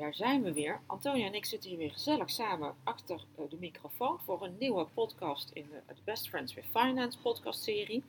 Daar 0.00 0.14
zijn 0.14 0.42
we 0.42 0.52
weer. 0.52 0.80
Antonia 0.86 1.26
en 1.26 1.34
ik 1.34 1.44
zitten 1.44 1.70
hier 1.70 1.78
weer 1.78 1.92
gezellig 1.92 2.30
samen 2.30 2.74
achter 2.84 3.24
eh, 3.36 3.44
de 3.50 3.56
microfoon 3.56 4.20
voor 4.24 4.42
een 4.42 4.56
nieuwe 4.58 4.84
podcast 4.84 5.50
in 5.52 5.68
de, 5.70 5.94
Best 6.04 6.28
Friends 6.28 6.54
with 6.54 6.64
Finance 6.64 7.18
podcast 7.18 7.62
serie. 7.62 8.04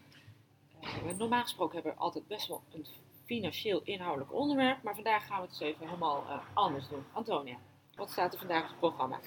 Uh, 0.82 1.18
normaal 1.18 1.41
gesproken 1.41 1.73
hebben 1.73 1.94
we 1.94 1.99
altijd 1.99 2.27
best 2.27 2.48
wel 2.48 2.63
een 2.73 2.85
financieel 3.26 3.82
inhoudelijk 3.84 4.34
onderwerp, 4.34 4.84
maar 4.84 4.96
vandaag 4.96 5.26
gaan 5.26 5.41
we 5.41 5.48
het 5.48 5.52
eens 5.52 5.59
even 5.59 5.88
helemaal 5.88 6.23
uh, 6.27 6.40
anders 6.54 6.88
doen. 6.88 7.04
Antonia, 7.12 7.58
wat 7.96 8.12
staat 8.12 8.34
er 8.34 8.40
vandaag 8.40 8.63
op 8.63 8.70
het 8.70 8.80
programma? 8.80 9.20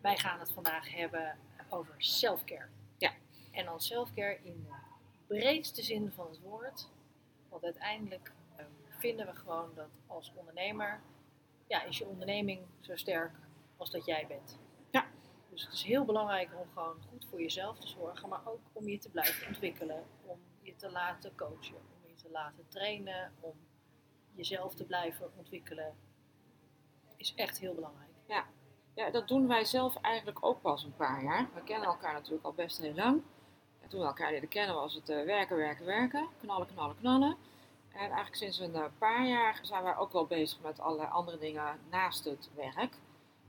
Wij 0.00 0.16
gaan 0.16 0.38
het 0.38 0.52
vandaag 0.52 0.94
hebben 0.94 1.38
over 1.68 1.94
self-care. 1.98 2.68
Ja. 2.98 3.12
En 3.50 3.64
dan 3.64 3.80
self-care 3.80 4.38
in 4.42 4.66
de 4.68 4.74
breedste 5.26 5.82
zin 5.82 6.12
van 6.14 6.26
het 6.26 6.40
woord. 6.40 6.88
Want 7.48 7.64
uiteindelijk 7.64 8.32
vinden 8.98 9.26
we 9.26 9.34
gewoon 9.34 9.70
dat 9.74 9.90
als 10.06 10.32
ondernemer 10.34 11.00
ja, 11.66 11.82
is 11.82 11.98
je 11.98 12.06
onderneming 12.06 12.60
zo 12.80 12.96
sterk 12.96 13.34
als 13.76 13.90
dat 13.90 14.04
jij 14.04 14.26
bent. 14.26 14.58
Ja. 14.90 15.06
Dus 15.50 15.64
het 15.64 15.72
is 15.72 15.82
heel 15.82 16.04
belangrijk 16.04 16.50
om 16.60 16.68
gewoon 16.74 17.02
goed 17.10 17.26
voor 17.30 17.40
jezelf 17.40 17.78
te 17.78 17.88
zorgen, 17.88 18.28
maar 18.28 18.40
ook 18.44 18.60
om 18.72 18.88
je 18.88 18.98
te 18.98 19.10
blijven 19.10 19.46
ontwikkelen, 19.46 20.04
om 20.24 20.38
je 20.62 20.76
te 20.76 20.90
laten 20.90 21.34
coachen, 21.36 21.76
om 21.76 22.08
je 22.08 22.14
te 22.14 22.30
laten 22.30 22.68
trainen, 22.68 23.32
om 23.40 23.54
jezelf 24.34 24.74
te 24.74 24.84
blijven 24.84 25.30
ontwikkelen, 25.36 25.96
is 27.16 27.34
echt 27.34 27.58
heel 27.58 27.74
belangrijk. 27.74 28.10
Ja. 28.26 28.44
ja, 28.94 29.10
dat 29.10 29.28
doen 29.28 29.48
wij 29.48 29.64
zelf 29.64 29.96
eigenlijk 29.96 30.44
ook 30.44 30.60
pas 30.60 30.84
een 30.84 30.96
paar 30.96 31.22
jaar. 31.22 31.48
We 31.54 31.62
kennen 31.62 31.88
elkaar 31.88 32.12
natuurlijk 32.12 32.44
al 32.44 32.52
best 32.52 32.78
heel 32.78 32.94
lang. 32.94 33.22
En 33.80 33.88
toen 33.88 34.00
we 34.00 34.06
elkaar 34.06 34.30
leren 34.30 34.48
kennen 34.48 34.74
was 34.74 34.94
het 34.94 35.08
uh, 35.08 35.24
werken, 35.24 35.56
werken, 35.56 35.84
werken, 35.84 36.28
knallen, 36.40 36.66
knallen, 36.66 36.96
knallen. 36.96 37.36
En 37.96 38.02
eigenlijk 38.02 38.34
sinds 38.34 38.58
een 38.58 38.76
paar 38.98 39.26
jaar 39.26 39.58
zijn 39.62 39.82
wij 39.82 39.96
ook 39.96 40.12
wel 40.12 40.26
bezig 40.26 40.60
met 40.60 40.80
allerlei 40.80 41.10
andere 41.10 41.38
dingen 41.38 41.78
naast 41.90 42.24
het 42.24 42.50
werk. 42.54 42.94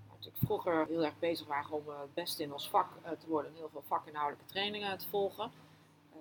Natuurlijk 0.09 0.37
vroeger 0.45 0.85
heel 0.85 1.05
erg 1.05 1.19
bezig 1.19 1.47
waren 1.47 1.71
om 1.71 1.83
het 1.87 2.13
beste 2.13 2.43
in 2.43 2.53
ons 2.53 2.69
vak 2.69 2.87
te 3.19 3.27
worden 3.27 3.51
en 3.51 3.57
heel 3.57 3.69
veel 3.71 3.83
vakinhoudelijke 3.87 4.51
trainingen 4.51 4.97
te 4.97 5.07
volgen. 5.07 5.51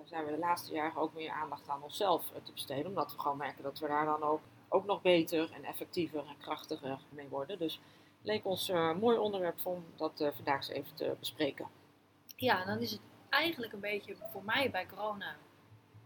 zijn 0.04 0.24
we 0.24 0.30
de 0.30 0.38
laatste 0.38 0.72
jaren 0.72 1.00
ook 1.00 1.14
meer 1.14 1.30
aandacht 1.30 1.68
aan 1.68 1.82
onszelf 1.82 2.24
te 2.42 2.52
besteden, 2.52 2.86
omdat 2.86 3.12
we 3.12 3.18
gewoon 3.18 3.36
merken 3.36 3.62
dat 3.62 3.78
we 3.78 3.86
daar 3.86 4.04
dan 4.04 4.22
ook, 4.22 4.40
ook 4.68 4.84
nog 4.84 5.02
beter 5.02 5.52
en 5.52 5.64
effectiever 5.64 6.18
en 6.18 6.38
krachtiger 6.38 6.98
mee 7.08 7.28
worden. 7.28 7.58
Dus 7.58 7.80
leek 8.22 8.44
ons 8.44 8.68
een 8.68 8.98
mooi 8.98 9.18
onderwerp 9.18 9.66
om 9.66 9.84
dat 9.96 10.12
vandaag 10.34 10.56
eens 10.56 10.68
even 10.68 10.94
te 10.94 11.16
bespreken. 11.18 11.68
Ja, 12.36 12.60
en 12.60 12.66
dan 12.66 12.78
is 12.78 12.90
het 12.90 13.00
eigenlijk 13.28 13.72
een 13.72 13.80
beetje 13.80 14.16
voor 14.32 14.44
mij 14.44 14.70
bij 14.70 14.86
corona 14.86 15.36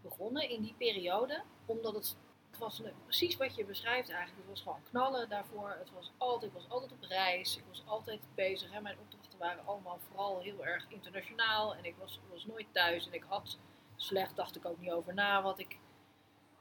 begonnen 0.03 0.49
in 0.49 0.63
die 0.63 0.75
periode. 0.79 1.43
Omdat 1.67 1.95
het, 1.95 2.17
het 2.51 2.59
was 2.59 2.83
precies 3.05 3.37
wat 3.37 3.55
je 3.55 3.65
beschrijft 3.65 4.11
eigenlijk. 4.11 4.39
Het 4.39 4.49
was 4.49 4.63
gewoon 4.63 4.83
knallen 4.91 5.29
daarvoor. 5.29 5.77
Het 5.79 5.91
was 5.95 6.13
altijd, 6.17 6.51
ik 6.51 6.57
was 6.57 6.69
altijd 6.69 6.93
op 6.93 7.03
reis. 7.03 7.57
Ik 7.57 7.65
was 7.69 7.83
altijd 7.87 8.21
bezig. 8.35 8.73
Hè. 8.73 8.81
Mijn 8.81 8.99
opdrachten 8.99 9.39
waren 9.39 9.67
allemaal 9.67 9.99
vooral 10.09 10.41
heel 10.41 10.65
erg 10.65 10.87
internationaal. 10.89 11.75
En 11.75 11.85
ik 11.85 11.95
was, 11.99 12.21
was 12.31 12.47
nooit 12.47 12.67
thuis. 12.73 13.07
En 13.07 13.13
ik 13.13 13.25
had 13.29 13.59
slecht, 13.97 14.37
dacht 14.37 14.57
ik 14.57 14.67
ook 14.67 14.81
niet 14.81 14.91
over 14.91 15.15
na 15.15 15.43
wat 15.43 15.59
ik... 15.59 15.79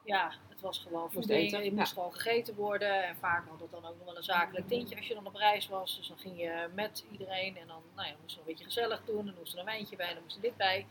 Ja, 0.03 0.31
het 0.49 0.61
was 0.61 0.79
gewoon 0.79 1.11
voeding. 1.11 1.51
Het 1.51 1.73
moest 1.73 1.93
gewoon 1.93 2.13
gegeten 2.13 2.55
worden. 2.55 3.03
En 3.03 3.15
vaak 3.15 3.47
had 3.47 3.59
het 3.59 3.71
dan 3.71 3.85
ook 3.85 3.95
nog 3.95 4.05
wel 4.05 4.17
een 4.17 4.23
zakelijk 4.23 4.67
tintje 4.67 4.95
als 4.95 5.07
je 5.07 5.13
dan 5.13 5.27
op 5.27 5.35
reis 5.35 5.67
was. 5.67 5.97
Dus 5.97 6.07
dan 6.07 6.17
ging 6.17 6.39
je 6.39 6.69
met 6.73 7.05
iedereen. 7.11 7.57
En 7.57 7.67
dan 7.67 7.81
nou 7.95 8.07
ja, 8.07 8.15
moest 8.21 8.33
je 8.33 8.39
een 8.39 8.45
beetje 8.45 8.63
gezellig 8.63 9.05
doen. 9.05 9.19
En 9.19 9.25
dan 9.25 9.35
moest 9.37 9.53
er 9.53 9.59
een 9.59 9.65
wijntje 9.65 9.95
bij. 9.95 10.07
En 10.07 10.13
dan 10.13 10.23
moest 10.23 10.35
er 10.35 10.41
dit 10.41 10.57
bij. 10.57 10.87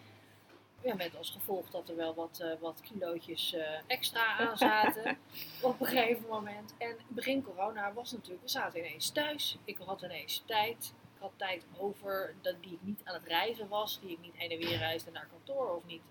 Ja, 0.83 0.95
met 0.95 1.17
als 1.17 1.31
gevolg 1.31 1.71
dat 1.71 1.89
er 1.89 1.97
wel 1.97 2.15
wat, 2.15 2.41
uh, 2.43 2.53
wat 2.61 2.81
kilootjes 2.81 3.55
uh, 3.55 3.63
extra 3.87 4.37
aan 4.37 4.57
zaten 4.57 5.19
op 5.63 5.81
een 5.81 5.87
gegeven 5.87 6.29
moment. 6.29 6.75
En 6.79 6.97
begin 7.09 7.43
corona 7.43 7.93
was 7.93 8.13
natuurlijk, 8.13 8.43
we 8.43 8.49
zaten 8.49 8.79
ineens 8.79 9.11
thuis. 9.11 9.59
Ik 9.65 9.79
had 9.85 10.03
ineens 10.03 10.43
tijd. 10.47 10.95
Ik 11.15 11.21
had 11.21 11.33
tijd 11.37 11.67
over 11.79 12.35
dat, 12.41 12.55
die 12.61 12.73
ik 12.73 12.83
niet 12.83 13.01
aan 13.05 13.15
het 13.15 13.27
reizen 13.27 13.69
was, 13.69 14.01
die 14.01 14.11
ik 14.11 14.21
niet 14.21 14.37
heen 14.37 14.51
en 14.51 14.59
weer 14.59 14.79
reisde 14.79 15.11
naar 15.11 15.27
kantoor 15.27 15.77
of 15.77 15.85
niet 15.85 16.03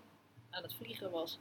aan 0.50 0.62
het 0.62 0.74
vliegen 0.74 1.10
was. 1.10 1.38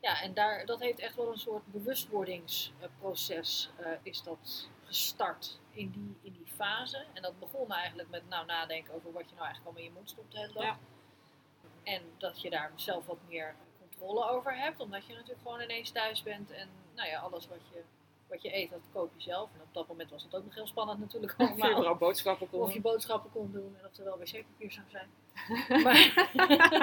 Ja, 0.00 0.20
en 0.20 0.34
daar, 0.34 0.66
dat 0.66 0.80
heeft 0.80 0.98
echt 0.98 1.16
wel 1.16 1.32
een 1.32 1.38
soort 1.38 1.66
bewustwordingsproces 1.66 3.70
uh, 3.80 3.86
is 4.02 4.22
dat 4.22 4.68
gestart 4.84 5.58
in 5.72 5.90
die, 5.90 6.16
in 6.22 6.32
die 6.32 6.52
fase. 6.54 7.04
En 7.12 7.22
dat 7.22 7.38
begon 7.38 7.72
eigenlijk 7.72 8.10
met 8.10 8.28
nou, 8.28 8.46
nadenken 8.46 8.94
over 8.94 9.12
wat 9.12 9.28
je 9.28 9.34
nou 9.34 9.46
eigenlijk 9.46 9.64
allemaal 9.64 9.82
in 9.82 9.88
je 9.88 9.94
mond 9.94 10.10
stopt 10.10 10.32
de 10.32 10.38
hele 10.38 10.52
dag. 10.52 10.62
Ja. 10.62 10.78
En 11.82 12.02
dat 12.18 12.40
je 12.40 12.50
daar 12.50 12.72
zelf 12.74 13.06
wat 13.06 13.18
meer 13.28 13.54
controle 13.78 14.30
over 14.30 14.56
hebt, 14.56 14.80
omdat 14.80 15.06
je 15.06 15.12
natuurlijk 15.12 15.40
gewoon 15.42 15.60
ineens 15.60 15.90
thuis 15.90 16.22
bent 16.22 16.50
en 16.50 16.68
nou 16.94 17.08
ja, 17.08 17.18
alles 17.18 17.48
wat 17.48 17.58
je, 17.72 17.82
wat 18.28 18.42
je 18.42 18.56
eet, 18.56 18.70
dat 18.70 18.80
koop 18.92 19.10
je 19.16 19.22
zelf. 19.22 19.50
En 19.54 19.60
op 19.60 19.74
dat 19.74 19.88
moment 19.88 20.10
was 20.10 20.22
het 20.22 20.34
ook 20.34 20.44
nog 20.44 20.54
heel 20.54 20.66
spannend 20.66 21.00
natuurlijk 21.00 21.34
Of 21.38 21.56
je 21.56 21.96
boodschappen 21.98 22.50
kon 22.50 22.60
Of 22.60 22.72
je 22.72 22.80
boodschappen 22.80 23.30
kon 23.30 23.52
doen 23.52 23.76
en 23.80 23.86
of 23.86 23.98
er 23.98 24.04
wel 24.04 24.18
wc-papier 24.18 24.72
zou 24.72 24.86
zijn. 24.90 25.10
maar, 25.84 26.28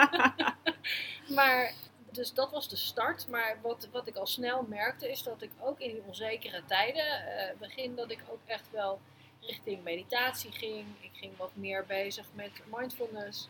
maar, 1.37 1.73
dus 2.11 2.33
dat 2.33 2.51
was 2.51 2.69
de 2.69 2.75
start. 2.75 3.27
Maar 3.27 3.57
wat, 3.61 3.87
wat 3.91 4.07
ik 4.07 4.15
al 4.15 4.27
snel 4.27 4.65
merkte 4.67 5.11
is 5.11 5.23
dat 5.23 5.41
ik 5.41 5.51
ook 5.59 5.79
in 5.79 5.91
die 5.91 6.03
onzekere 6.07 6.63
tijden, 6.65 7.05
uh, 7.05 7.59
begin 7.59 7.95
dat 7.95 8.11
ik 8.11 8.23
ook 8.29 8.41
echt 8.45 8.71
wel 8.71 8.99
richting 9.41 9.83
meditatie 9.83 10.51
ging. 10.51 10.85
Ik 10.99 11.11
ging 11.13 11.37
wat 11.37 11.51
meer 11.53 11.85
bezig 11.85 12.25
met 12.33 12.51
mindfulness. 12.65 13.49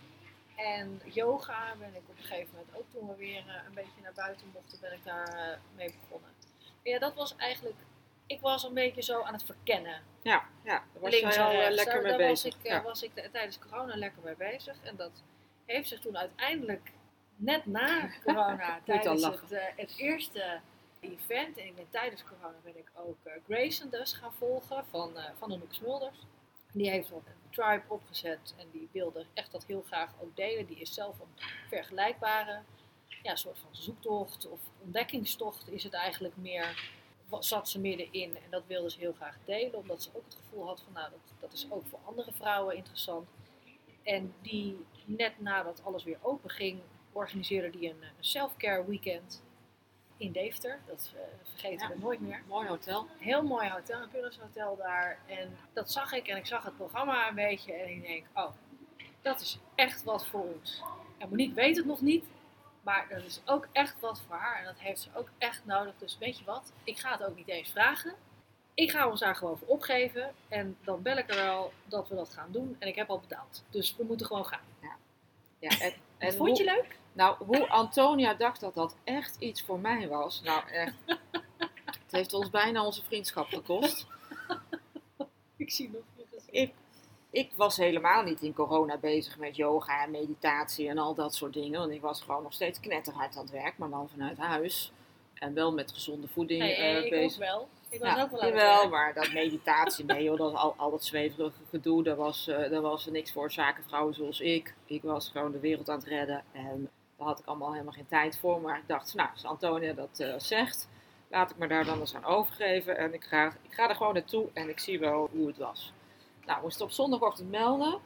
En 0.60 1.02
yoga 1.06 1.76
ben 1.80 1.96
ik 1.96 2.02
op 2.10 2.18
een 2.18 2.24
gegeven 2.24 2.50
moment 2.56 2.78
ook 2.78 2.86
toen 2.92 3.08
we 3.08 3.16
weer 3.16 3.44
uh, 3.48 3.54
een 3.68 3.74
beetje 3.74 4.02
naar 4.02 4.14
buiten 4.14 4.48
mochten, 4.54 4.80
ben 4.82 4.94
ik 4.94 5.04
daar 5.04 5.36
uh, 5.36 5.58
mee 5.76 5.96
begonnen. 6.02 6.30
Maar 6.60 6.94
ja, 6.94 7.00
dat 7.00 7.14
was 7.16 7.36
eigenlijk, 7.36 7.76
ik 8.26 8.42
was 8.42 8.64
een 8.64 8.74
beetje 8.74 9.02
zo 9.02 9.22
aan 9.22 9.34
het 9.34 9.44
verkennen. 9.44 10.02
Ja, 10.22 10.44
ja 10.64 10.84
daar 10.94 11.02
was 11.02 11.12
Links 11.12 11.36
jij 11.36 11.44
al 11.46 11.52
uh, 11.52 11.58
rechts. 11.60 11.76
lekker 11.76 11.94
daar, 11.94 12.04
mee 12.04 12.12
daar 12.12 12.28
bezig. 12.28 12.54
Was 12.54 12.64
ik, 12.64 12.70
ja. 12.72 12.82
was 12.82 13.04
ik 13.04 13.16
de- 13.16 13.30
tijdens 13.32 13.60
corona 13.60 13.96
lekker 13.96 14.22
mee 14.24 14.36
bezig. 14.36 14.76
En 14.84 14.96
dat 14.96 15.12
heeft 15.66 15.88
zich 15.90 16.00
toen 16.00 16.18
uiteindelijk, 16.18 16.92
net 17.36 17.66
na 17.66 18.10
corona, 18.26 18.80
tijdens 18.86 19.26
het, 19.26 19.52
eh, 19.52 19.64
het 19.76 19.94
eerste 19.98 20.60
event, 21.00 21.58
en 21.58 21.66
ik 21.66 21.76
ben 21.76 21.90
tijdens 21.90 22.24
corona 22.24 22.56
ben 22.64 22.78
ik 22.78 22.92
ook 22.96 23.18
eh, 23.24 23.34
Grayson 23.48 23.90
dus 23.90 24.14
gaan 24.14 24.34
volgen 24.34 24.86
van, 24.90 25.18
eh 25.18 25.24
van 25.38 25.52
Anouk 25.52 25.74
Smulders. 25.74 26.18
Die 26.72 26.90
heeft 26.90 27.12
een 27.12 27.22
tribe 27.50 27.84
opgezet 27.88 28.54
en 28.58 28.68
die 28.72 28.90
wilde 28.92 29.26
echt 29.34 29.52
dat 29.52 29.66
heel 29.66 29.84
graag 29.88 30.12
ook 30.22 30.36
delen. 30.36 30.66
Die 30.66 30.80
is 30.80 30.94
zelf 30.94 31.20
een 31.20 31.44
vergelijkbare 31.68 32.62
ja, 33.24 33.36
soort 33.36 33.60
van 33.60 33.76
zoektocht 33.76 34.48
of 34.48 34.60
ontdekkingstocht 34.84 35.72
is 35.72 35.84
het 35.84 35.94
eigenlijk 35.94 36.38
meer. 36.38 36.98
Zat 37.40 37.70
ze 37.70 37.80
middenin 37.80 38.36
en 38.36 38.50
dat 38.50 38.64
wilde 38.68 38.92
ze 38.92 39.00
heel 39.00 39.14
graag 39.14 39.38
delen, 39.46 39.80
omdat 39.80 40.04
ze 40.04 40.10
ook 40.14 40.26
het 40.26 40.36
gevoel 40.36 40.66
had 40.66 40.82
van 40.82 40.94
nou, 40.94 41.12
dat, 41.12 41.20
dat 41.40 41.54
is 41.54 41.68
ook 41.70 41.84
voor 41.90 42.00
andere 42.06 42.32
vrouwen 42.32 42.76
interessant. 42.76 43.28
En 44.04 44.34
die 44.42 44.78
net 45.06 45.40
nadat 45.40 45.84
alles 45.84 46.04
weer 46.04 46.18
open 46.22 46.50
ging, 46.50 46.80
organiseerde 47.12 47.70
die 47.80 47.90
een, 47.90 48.02
een 48.02 48.24
self-care 48.24 48.86
weekend 48.86 49.42
in 50.20 50.32
Deventer. 50.32 50.80
Dat 50.88 51.14
eh, 51.16 51.22
vergeten 51.50 51.88
Ja. 51.88 51.94
we 51.94 52.00
nooit 52.00 52.20
meer 52.20 52.42
Mooi 52.48 52.68
hotel. 52.68 53.08
heel 53.18 53.44
mooi 53.44 53.70
hotel, 53.70 54.02
een 54.02 54.10
Pillars 54.10 54.38
Hotel 54.38 54.76
daar. 54.78 55.20
En 55.26 55.58
dat 55.74 55.92
zag 55.92 56.12
ik 56.12 56.28
en 56.28 56.38
ik 56.38 56.46
zag 56.46 56.64
het 56.64 56.76
programma 56.76 57.28
een 57.28 57.36
beetje 57.36 57.74
en 57.74 57.90
ik 57.90 58.02
denk, 58.02 58.26
oh, 58.34 58.52
dat 59.22 59.42
is 59.42 59.60
echt 59.76 60.04
wat 60.04 60.28
voor 60.28 60.44
ons. 60.54 60.82
En 61.18 61.30
Monique 61.30 61.54
weet 61.56 61.76
het 61.78 61.86
nog 61.86 62.02
niet, 62.02 62.26
maar 62.82 63.06
dat 63.10 63.24
is 63.24 63.42
ook 63.46 63.68
echt 63.72 64.00
wat 64.00 64.22
voor 64.28 64.36
haar 64.36 64.60
en 64.60 64.66
dat 64.66 64.80
heeft 64.80 65.02
ze 65.02 65.10
ook 65.14 65.30
echt 65.38 65.66
nodig. 65.66 65.94
Dus 65.98 66.18
weet 66.18 66.38
je 66.38 66.46
wat, 66.46 66.72
ik 66.84 66.98
ga 67.00 67.12
het 67.12 67.24
ook 67.24 67.36
niet 67.36 67.48
eens 67.48 67.70
vragen. 67.72 68.14
Ik 68.74 68.92
ga 68.92 69.10
ons 69.10 69.20
daar 69.20 69.36
gewoon 69.36 69.58
voor 69.58 69.68
opgeven 69.68 70.34
en 70.50 70.78
dan 70.84 71.02
bel 71.02 71.18
ik 71.18 71.30
er 71.30 71.36
wel 71.36 71.74
dat 71.86 72.08
we 72.10 72.16
dat 72.16 72.34
gaan 72.34 72.52
doen 72.52 72.76
en 72.80 72.88
ik 72.88 72.96
heb 72.96 73.10
al 73.10 73.20
betaald. 73.20 73.64
Dus 73.70 73.96
we 73.96 74.04
moeten 74.04 74.26
gewoon 74.26 74.46
gaan. 74.46 74.60
Ja, 75.60 75.80
en, 75.80 75.94
en 76.20 76.34
Vond 76.34 76.58
je 76.58 76.64
hoe, 76.64 76.74
leuk? 76.74 76.98
Nou, 77.14 77.36
hoe 77.46 77.70
Antonia 77.70 78.34
dacht 78.34 78.60
dat 78.60 78.74
dat 78.74 78.96
echt 79.04 79.36
iets 79.40 79.62
voor 79.62 79.80
mij 79.80 80.08
was. 80.08 80.42
Nou, 80.44 80.70
echt. 80.70 80.94
Het 82.10 82.18
heeft 82.18 82.34
ons 82.34 82.50
bijna 82.50 82.86
onze 82.86 83.04
vriendschap 83.04 83.48
gekost. 83.48 84.06
Ik 85.58 85.72
zie 85.72 85.90
nog 85.90 86.02
je. 86.16 86.52
Ik, 86.52 86.74
ik 87.32 87.52
was 87.56 87.78
helemaal 87.78 88.24
niet 88.24 88.42
in 88.42 88.54
corona 88.54 88.98
bezig 88.98 89.38
met 89.38 89.56
yoga 89.56 90.04
en 90.04 90.12
meditatie 90.12 90.90
en 90.90 90.98
al 90.98 91.14
dat 91.14 91.36
soort 91.36 91.54
dingen. 91.54 91.80
Want 91.80 91.92
ik 91.92 92.02
was 92.02 92.22
gewoon 92.22 92.44
nog 92.44 92.54
steeds 92.54 92.80
knetterhard 92.80 93.36
aan 93.36 93.42
het 93.42 93.52
werk, 93.52 93.78
maar 93.78 93.90
dan 93.90 94.10
vanuit 94.10 94.38
huis. 94.38 94.92
En 95.34 95.54
wel 95.54 95.74
met 95.74 95.92
gezonde 95.92 96.28
voeding 96.28 96.60
Nee, 96.62 96.76
eh, 96.76 96.98
ik 96.98 97.04
ook 97.04 97.10
bezig. 97.10 97.40
wel. 97.40 97.68
Ik 97.90 98.00
was 98.00 98.10
Ja, 98.16 98.22
ook 98.22 98.32
wel 98.32 98.40
aan 98.42 98.46
het 98.48 98.56
jawel, 98.56 98.78
werk. 98.80 98.90
maar 98.92 99.14
dat 99.14 99.34
meditatie, 99.34 100.06
nee 100.06 100.24
joh, 100.24 100.38
dat 100.38 100.54
al, 100.54 100.74
al 100.78 100.92
dat 100.92 101.04
zweverige 101.04 101.52
gedoe, 101.70 102.04
daar 102.04 102.16
was, 102.16 102.46
daar 102.46 102.82
was 102.82 103.06
niks 103.06 103.32
voor 103.32 103.52
zakenvrouwen 103.52 104.14
zoals 104.14 104.40
ik. 104.40 104.74
Ik 104.86 105.02
was 105.02 105.30
gewoon 105.30 105.52
de 105.52 105.60
wereld 105.60 105.90
aan 105.90 105.98
het 106.00 106.08
redden 106.08 106.44
en 106.52 106.90
daar 107.18 107.28
had 107.28 107.40
ik 107.40 107.46
allemaal 107.46 107.72
helemaal 107.72 107.94
geen 107.94 108.08
tijd 108.08 108.38
voor. 108.40 108.62
Maar 108.62 108.78
ik 108.78 108.88
dacht, 108.88 109.14
nou, 109.14 109.30
als 109.34 109.46
Antonia 109.46 109.94
dat 109.94 110.20
eh, 110.20 110.34
zegt, 110.38 110.88
laat 111.28 111.52
ik 111.52 111.58
me 111.58 111.68
daar 111.68 111.86
dan 111.86 112.00
eens 112.00 112.16
aan 112.16 112.26
overgeven. 112.26 112.98
En 112.98 113.14
ik 113.14 113.24
ga, 113.24 113.46
ik 113.62 113.74
ga 113.74 113.90
er 113.90 113.96
gewoon 113.96 114.14
naartoe 114.14 114.48
en 114.54 114.70
ik 114.70 114.80
zie 114.80 115.00
wel 115.00 115.30
hoe 115.32 115.48
het 115.48 115.58
was. 115.58 115.94
Nou, 116.46 116.62
moest 116.62 116.82
op 116.82 116.92
zondagochtend 116.92 117.50
melden. 117.52 118.00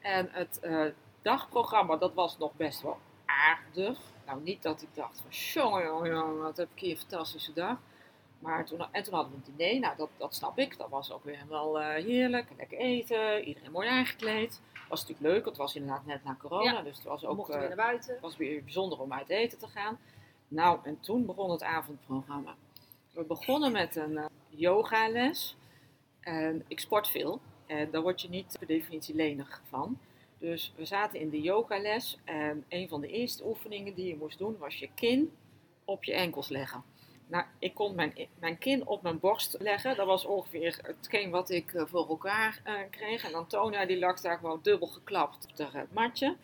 En 0.00 0.28
het 0.32 0.58
eh, 0.60 0.84
dagprogramma, 1.22 1.96
dat 1.96 2.14
was 2.14 2.38
nog 2.38 2.52
best 2.56 2.82
wel 2.82 2.98
aardig. 3.24 3.98
Nou, 4.26 4.40
niet 4.42 4.62
dat 4.62 4.82
ik 4.82 4.88
dacht 4.94 5.20
van, 5.20 5.30
jongen, 5.62 5.84
jongen, 5.86 6.38
wat 6.42 6.56
heb 6.56 6.68
ik 6.74 6.80
hier 6.80 6.90
een 6.90 6.98
fantastische 6.98 7.52
dag. 7.52 7.76
Maar 8.38 8.64
toen, 8.64 8.92
en 8.92 9.02
toen 9.02 9.14
hadden 9.14 9.32
we 9.32 9.50
een 9.50 9.56
diner, 9.56 9.80
nou 9.80 9.96
dat, 9.96 10.08
dat 10.16 10.34
snap 10.34 10.58
ik. 10.58 10.76
Dat 10.76 10.88
was 10.88 11.12
ook 11.12 11.24
weer 11.24 11.44
wel 11.48 11.80
eh, 11.80 12.04
heerlijk, 12.04 12.46
lekker 12.56 12.78
eten, 12.78 13.44
iedereen 13.44 13.72
mooi 13.72 13.88
aangekleed. 13.88 14.60
Was 14.88 15.00
natuurlijk 15.00 15.34
leuk, 15.34 15.44
het 15.44 15.56
was 15.56 15.74
inderdaad 15.74 16.06
net 16.06 16.24
na 16.24 16.36
corona, 16.38 16.72
Ja, 16.72 16.82
dus 16.82 16.96
het 16.96 17.06
was 17.06 17.24
ook 17.24 17.36
mochten 17.36 17.54
eh, 17.54 17.60
weer 17.60 17.68
naar 17.68 17.86
buiten. 17.86 18.12
het 18.12 18.20
was 18.20 18.36
weer 18.36 18.64
bijzonder 18.64 19.00
om 19.00 19.12
uit 19.12 19.28
eten 19.28 19.58
te 19.58 19.66
gaan. 19.66 19.98
Nou, 20.48 20.78
en 20.82 21.00
toen 21.00 21.26
begon 21.26 21.50
het 21.50 21.62
avondprogramma. 21.62 22.54
We 23.12 23.24
begonnen 23.24 23.72
met 23.72 23.96
een 23.96 24.16
eh, 24.16 24.24
yogales. 24.48 25.56
En 26.20 26.64
ik 26.68 26.80
sport 26.80 27.08
veel. 27.08 27.40
En 27.66 27.90
daar 27.90 28.02
word 28.02 28.20
je 28.20 28.28
niet 28.28 28.56
per 28.58 28.66
definitie 28.66 29.14
lenig 29.14 29.62
van. 29.68 29.98
Dus 30.38 30.72
we 30.76 30.84
zaten 30.84 31.20
in 31.20 31.30
de 31.30 31.40
yogales. 31.40 32.18
En 32.24 32.64
een 32.68 32.88
van 32.88 33.00
de 33.00 33.08
eerste 33.08 33.46
oefeningen 33.46 33.94
die 33.94 34.06
je 34.06 34.16
moest 34.16 34.38
doen 34.38 34.56
was 34.58 34.78
je 34.78 34.88
kin 34.94 35.32
op 35.84 36.04
je 36.04 36.12
enkels 36.12 36.48
leggen. 36.48 36.84
Nou, 37.28 37.44
ik 37.58 37.74
kon 37.74 37.94
mijn, 37.94 38.14
mijn 38.38 38.58
kin 38.58 38.86
op 38.86 39.02
mijn 39.02 39.18
borst 39.18 39.56
leggen. 39.58 39.96
Dat 39.96 40.06
was 40.06 40.24
ongeveer 40.24 40.78
hetgeen 40.82 41.30
wat 41.30 41.50
ik 41.50 41.72
eh, 41.72 41.84
voor 41.86 42.08
elkaar 42.08 42.60
eh, 42.64 42.74
kreeg. 42.90 43.24
En 43.24 43.34
Antonia 43.34 43.86
die 43.86 43.98
lag 43.98 44.20
daar 44.20 44.38
gewoon 44.38 44.58
dubbel 44.62 44.88
geklapt 44.88 45.44
op 45.44 45.50
het 45.50 45.74
eh, 45.74 45.82
matje. 45.92 46.36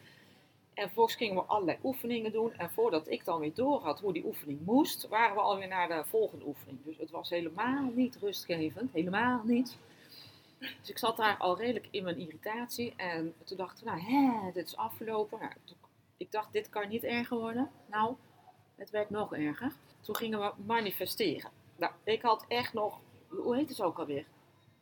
En 0.75 0.85
vervolgens 0.85 1.17
gingen 1.17 1.35
we 1.35 1.43
allerlei 1.43 1.79
oefeningen 1.83 2.33
doen. 2.33 2.53
En 2.53 2.71
voordat 2.71 3.11
ik 3.11 3.25
dan 3.25 3.41
weer 3.41 3.55
door 3.55 3.81
had 3.81 4.01
hoe 4.01 4.13
die 4.13 4.25
oefening 4.25 4.61
moest, 4.65 5.09
waren 5.09 5.35
we 5.35 5.41
alweer 5.41 5.69
naar 5.69 5.89
de 5.89 6.05
volgende 6.07 6.47
oefening. 6.47 6.79
Dus 6.85 6.99
het 6.99 7.11
was 7.11 7.31
helemaal 7.31 7.91
niet 7.95 8.17
rustgevend. 8.21 8.93
Helemaal 8.93 9.41
niet. 9.45 9.79
Dus 10.59 10.91
ik 10.91 10.99
zat 10.99 11.17
daar 11.17 11.37
al 11.37 11.59
redelijk 11.59 11.89
in 11.91 12.05
mijn 12.05 12.19
irritatie. 12.19 12.93
En 12.97 13.35
toen 13.45 13.57
dacht 13.57 13.79
ik, 13.79 13.85
nou, 13.85 14.01
hè, 14.01 14.53
dit 14.53 14.67
is 14.67 14.77
afgelopen. 14.77 15.39
Nou, 15.39 15.53
ik 16.17 16.33
dacht, 16.33 16.53
dit 16.53 16.69
kan 16.69 16.89
niet 16.89 17.05
erger 17.05 17.39
worden. 17.39 17.71
Nou, 17.87 18.15
het 18.77 18.91
werd 18.91 19.11
nog 19.11 19.35
erger. 19.35 19.73
Toen 20.05 20.17
gingen 20.17 20.41
we 20.41 20.53
manifesteren. 20.67 21.51
Nou, 21.77 21.93
ik 22.05 22.23
had 22.23 22.45
echt 22.49 22.73
nog, 22.73 22.99
hoe 23.29 23.57
heet 23.57 23.69
het 23.69 23.83
ook 23.83 23.99
alweer? 23.99 24.25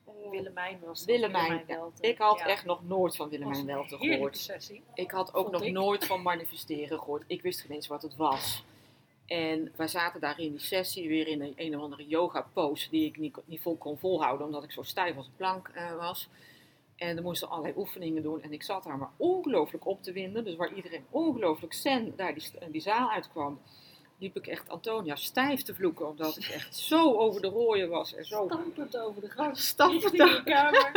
Eh, 0.06 0.30
Willemijn 0.30 0.78
was 0.84 0.98
het. 1.00 1.08
Willemijn. 1.08 1.64
Ik 2.00 2.18
had 2.18 2.38
Ja. 2.38 2.46
echt 2.46 2.64
nog 2.64 2.84
nooit 2.84 3.16
van 3.16 3.28
Willemijn 3.28 3.66
Welten 3.66 3.98
gehoord. 3.98 4.38
sessie. 4.38 4.82
Ik 4.94 5.10
had 5.10 5.34
ook 5.34 5.40
Vond 5.42 5.52
nog 5.52 5.62
ik. 5.62 5.72
nooit 5.72 6.06
van 6.06 6.22
manifesteren 6.32 6.98
gehoord. 6.98 7.24
Ik 7.26 7.42
wist 7.42 7.60
geen 7.60 7.70
eens 7.70 7.86
wat 7.86 8.02
het 8.02 8.16
was. 8.16 8.64
En 9.26 9.72
wij 9.76 9.88
zaten 9.88 10.20
daar 10.20 10.40
in 10.40 10.50
die 10.50 10.58
sessie 10.60 11.08
weer 11.08 11.26
in 11.26 11.40
een, 11.42 11.52
een 11.56 11.76
of 11.76 11.82
andere 11.82 12.06
yoga 12.06 12.46
pose 12.52 12.90
die 12.90 13.06
ik 13.06 13.16
niet, 13.18 13.36
niet 13.44 13.60
vol 13.60 13.76
kon 13.76 13.98
volhouden 13.98 14.46
omdat 14.46 14.64
ik 14.64 14.72
zo 14.72 14.82
stijf 14.82 15.16
als 15.16 15.26
een 15.26 15.36
plank 15.36 15.68
eh, 15.68 15.96
was. 15.96 16.28
En 16.96 17.16
er 17.16 17.22
moesten 17.22 17.48
allerlei 17.48 17.74
oefeningen 17.76 18.22
doen 18.22 18.42
en 18.42 18.52
ik 18.52 18.62
zat 18.62 18.84
daar 18.84 18.98
maar 18.98 19.10
ongelooflijk 19.16 19.86
op 19.86 20.02
te 20.02 20.12
winden. 20.12 20.44
Dus 20.44 20.56
waar 20.56 20.72
iedereen 20.74 21.04
ongelooflijk 21.10 21.72
zen 21.72 22.16
daar 22.16 22.34
die, 22.34 22.48
die 22.70 22.80
zaal 22.80 23.10
uitkwam, 23.10 23.60
liep 24.22 24.36
ik 24.36 24.46
echt 24.46 24.68
Antonia 24.68 25.16
stijf 25.16 25.62
te 25.62 25.74
vloeken 25.74 26.08
omdat 26.08 26.36
ik 26.36 26.44
echt 26.44 26.76
zo 26.90 27.14
over 27.14 27.40
de 27.40 27.48
rooien 27.48 27.88
was 27.88 28.14
en 28.14 28.24
zo 28.24 28.44
Stampend 28.46 28.98
over 28.98 29.20
de 29.20 29.30
gang. 29.30 29.56
stampend 29.58 30.02
Richting 30.12 30.30
je 30.30 30.42
kamer. 30.42 30.92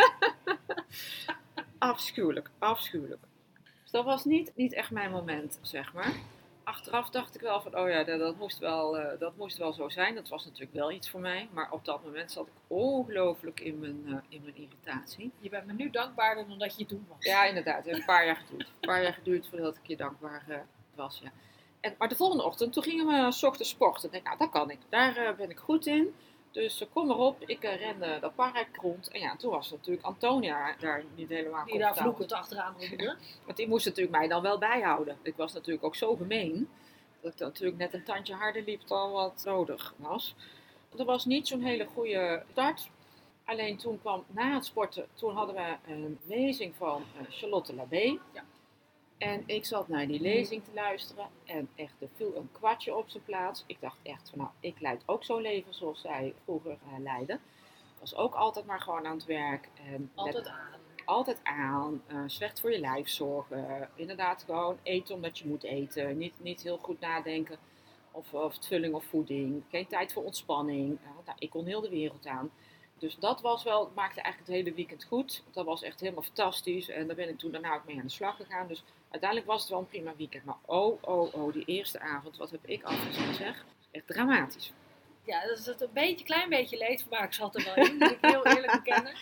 Afschuwelijk, 1.77 2.49
afschuwelijk. 2.59 3.21
Dus 3.81 3.91
dat 3.91 4.05
was 4.05 4.25
niet, 4.25 4.51
niet 4.55 4.73
echt 4.73 4.91
mijn 4.91 5.11
moment, 5.11 5.59
zeg 5.61 5.93
maar. 5.93 6.13
Achteraf 6.63 7.09
dacht 7.09 7.35
ik 7.35 7.41
wel 7.41 7.61
van, 7.61 7.77
oh 7.77 7.89
ja, 7.89 8.03
dat, 8.03 8.19
dat, 8.19 8.37
moest 8.37 8.57
wel, 8.57 8.97
eh, 8.97 9.19
dat 9.19 9.37
moest 9.37 9.57
wel 9.57 9.73
zo 9.73 9.89
zijn. 9.89 10.15
Dat 10.15 10.29
was 10.29 10.45
natuurlijk 10.45 10.73
wel 10.73 10.91
iets 10.91 11.09
voor 11.09 11.19
mij. 11.19 11.47
Maar 11.51 11.71
op 11.71 11.85
dat 11.85 12.03
moment 12.03 12.31
zat 12.31 12.47
ik 12.47 12.53
ongelooflijk 12.67 13.59
in 13.59 13.79
mijn, 13.79 14.03
eh, 14.05 14.17
in 14.29 14.41
mijn 14.43 14.55
irritatie. 14.55 15.31
Je 15.39 15.49
bent 15.49 15.65
me 15.65 15.73
nu 15.73 15.89
dankbaarder 15.89 16.47
dan 16.47 16.59
dat 16.59 16.77
je 16.77 16.85
toen 16.85 17.05
was. 17.09 17.25
Ja, 17.25 17.45
inderdaad. 17.45 17.75
Het 17.77 17.85
heeft 17.85 17.99
een 17.99 18.05
paar 18.05 18.25
jaar 18.25 18.35
geduurd. 18.35 18.67
Een 18.67 18.87
paar 18.87 19.03
jaar 19.03 19.13
geduurd 19.13 19.47
voordat 19.47 19.75
ik 19.75 19.87
je 19.87 19.95
dankbaar 19.95 20.45
eh, 20.47 20.57
was, 20.95 21.19
ja. 21.23 21.31
En, 21.85 21.95
maar 21.97 22.09
de 22.09 22.15
volgende 22.15 22.43
ochtend, 22.43 22.73
toen 22.73 22.83
gingen 22.83 23.07
we 23.07 23.31
s 23.31 23.43
ochtends 23.43 23.69
sporten. 23.69 24.05
Ik 24.05 24.11
denk, 24.11 24.23
nou, 24.23 24.37
dat 24.37 24.49
kan 24.49 24.69
ik. 24.69 24.79
Daar 24.89 25.17
eh, 25.17 25.35
ben 25.35 25.49
ik 25.49 25.57
goed 25.57 25.85
in. 25.85 26.15
Dus 26.51 26.81
eh, 26.81 26.87
kom 26.93 27.07
maar 27.07 27.17
op. 27.17 27.41
Ik 27.45 27.63
eh, 27.63 27.75
rende 27.75 28.17
dat 28.21 28.35
park 28.35 28.77
rond. 28.81 29.09
En 29.09 29.19
ja, 29.19 29.35
toen 29.35 29.51
was 29.51 29.71
natuurlijk 29.71 30.05
Antonia 30.05 30.75
daar 30.79 31.03
niet 31.15 31.29
helemaal 31.29 31.65
Die 31.65 31.79
daar 31.79 31.95
vloekend 31.95 32.31
achteraan 32.31 32.75
roepen. 32.79 33.17
Want 33.45 33.57
die 33.57 33.67
moest 33.67 33.85
natuurlijk 33.85 34.17
mij 34.17 34.27
dan 34.27 34.41
wel 34.41 34.57
bijhouden. 34.57 35.17
Ik 35.21 35.35
was 35.35 35.53
natuurlijk 35.53 35.85
ook 35.85 35.95
zo 35.95 36.15
gemeen. 36.15 36.69
Dat 37.21 37.31
ik 37.31 37.37
dan 37.37 37.47
natuurlijk 37.47 37.77
net 37.77 37.93
een 37.93 38.03
tandje 38.03 38.33
harder 38.33 38.63
liep 38.63 38.87
dan 38.87 39.11
wat 39.11 39.41
nodig 39.45 39.93
was. 39.97 40.35
Dat 40.95 41.05
was 41.05 41.25
niet 41.25 41.47
zo'n 41.47 41.61
hele 41.61 41.85
goede 41.85 42.43
start. 42.51 42.89
Alleen 43.45 43.77
toen 43.77 43.99
kwam 44.01 44.23
na 44.27 44.53
het 44.53 44.65
sporten, 44.65 45.07
toen 45.13 45.35
hadden 45.35 45.55
we 45.55 45.91
een 45.91 46.19
lezing 46.27 46.75
van 46.75 47.03
Charlotte 47.29 47.75
Labé. 47.75 48.19
Ja. 48.33 48.43
En 49.17 49.43
ik 49.45 49.65
zat 49.65 49.87
naar 49.87 50.07
die 50.07 50.19
lezing 50.21 50.63
te 50.63 50.71
luisteren 50.73 51.27
en 51.45 51.69
echt, 51.75 51.93
er 52.01 52.07
viel 52.15 52.35
een 52.35 52.49
kwartje 52.51 52.95
op 52.95 53.09
zijn 53.09 53.23
plaats. 53.23 53.63
Ik 53.67 53.77
dacht 53.81 53.97
echt 54.03 54.29
van, 54.29 54.37
nou, 54.37 54.49
ik 54.59 54.79
leid 54.79 55.03
ook 55.05 55.23
zo'n 55.23 55.41
leven 55.41 55.73
zoals 55.73 56.01
zij 56.01 56.33
vroeger 56.43 56.71
eh, 56.71 56.99
leidde. 56.99 57.33
Ik 57.33 57.99
was 57.99 58.15
ook 58.15 58.33
altijd 58.33 58.65
maar 58.65 58.81
gewoon 58.81 59.05
aan 59.05 59.15
het 59.15 59.25
werk. 59.25 59.69
En 59.91 60.11
Altijd 60.15 60.47
aan. 60.47 60.79
altijd 61.05 61.39
aan, 61.43 62.01
eh, 62.07 62.17
slecht 62.25 62.59
voor 62.59 62.71
je 62.71 62.79
lijf 62.79 63.07
zorgen. 63.09 63.69
eh, 63.81 63.87
inderdaad, 63.95 64.43
gewoon 64.43 64.77
eten 64.83 65.15
omdat 65.15 65.37
je 65.37 65.47
moet 65.47 65.63
eten. 65.63 66.17
Niet, 66.17 66.33
niet 66.37 66.61
heel 66.61 66.77
goed 66.77 66.99
nadenken 66.99 67.57
of, 68.11 68.33
of 68.33 68.57
vulling 68.61 68.93
of 68.93 69.05
voeding. 69.05 69.63
Geen 69.69 69.87
tijd 69.87 70.13
voor 70.13 70.23
ontspanning. 70.23 70.97
Eh, 71.03 71.09
nou, 71.25 71.37
ik 71.39 71.49
kon 71.49 71.65
heel 71.65 71.81
de 71.81 71.89
wereld 71.89 72.27
aan. 72.27 72.51
Dus 72.99 73.15
dat 73.19 73.41
was 73.41 73.63
wel, 73.63 73.91
maakte 73.95 74.21
eigenlijk 74.21 74.47
het 74.51 74.55
hele 74.63 74.75
weekend 74.75 75.03
goed. 75.03 75.43
Dat 75.51 75.65
was 75.65 75.81
echt 75.83 75.99
helemaal 75.99 76.23
fantastisch. 76.23 76.89
En 76.89 77.07
daar 77.07 77.15
ben 77.15 77.29
ik 77.29 77.37
toen 77.39 77.51
daarna 77.51 77.75
ook 77.75 77.85
mee 77.85 77.95
aan 77.97 78.05
de 78.05 78.09
slag 78.09 78.35
gegaan. 78.35 78.67
Dus 78.67 78.83
uiteindelijk 79.09 79.49
was 79.51 79.61
het 79.61 79.69
wel 79.69 79.79
een 79.79 79.87
prima 79.87 80.13
weekend. 80.17 80.45
Maar 80.45 80.57
oh, 80.65 81.03
oh, 81.03 81.33
oh, 81.33 81.53
die 81.53 81.65
eerste 81.65 81.99
avond, 81.99 82.37
wat 82.37 82.51
heb 82.51 82.65
ik 82.65 82.83
afgezien 82.83 83.33
zeg. 83.33 83.65
Echt 83.91 84.07
dramatisch. 84.07 84.71
Ja, 85.23 85.47
dat 85.47 85.57
is 85.57 85.65
het 85.65 85.81
een 85.81 85.89
beetje, 85.93 86.25
klein 86.25 86.49
beetje 86.49 86.77
leedvermaak 86.77 87.33
zat 87.33 87.55
er 87.55 87.63
wel 87.63 87.85
in, 87.85 87.97
moet 87.97 88.11
ik 88.11 88.17
heel 88.21 88.45
eerlijk 88.45 88.71
bekennen. 88.71 89.13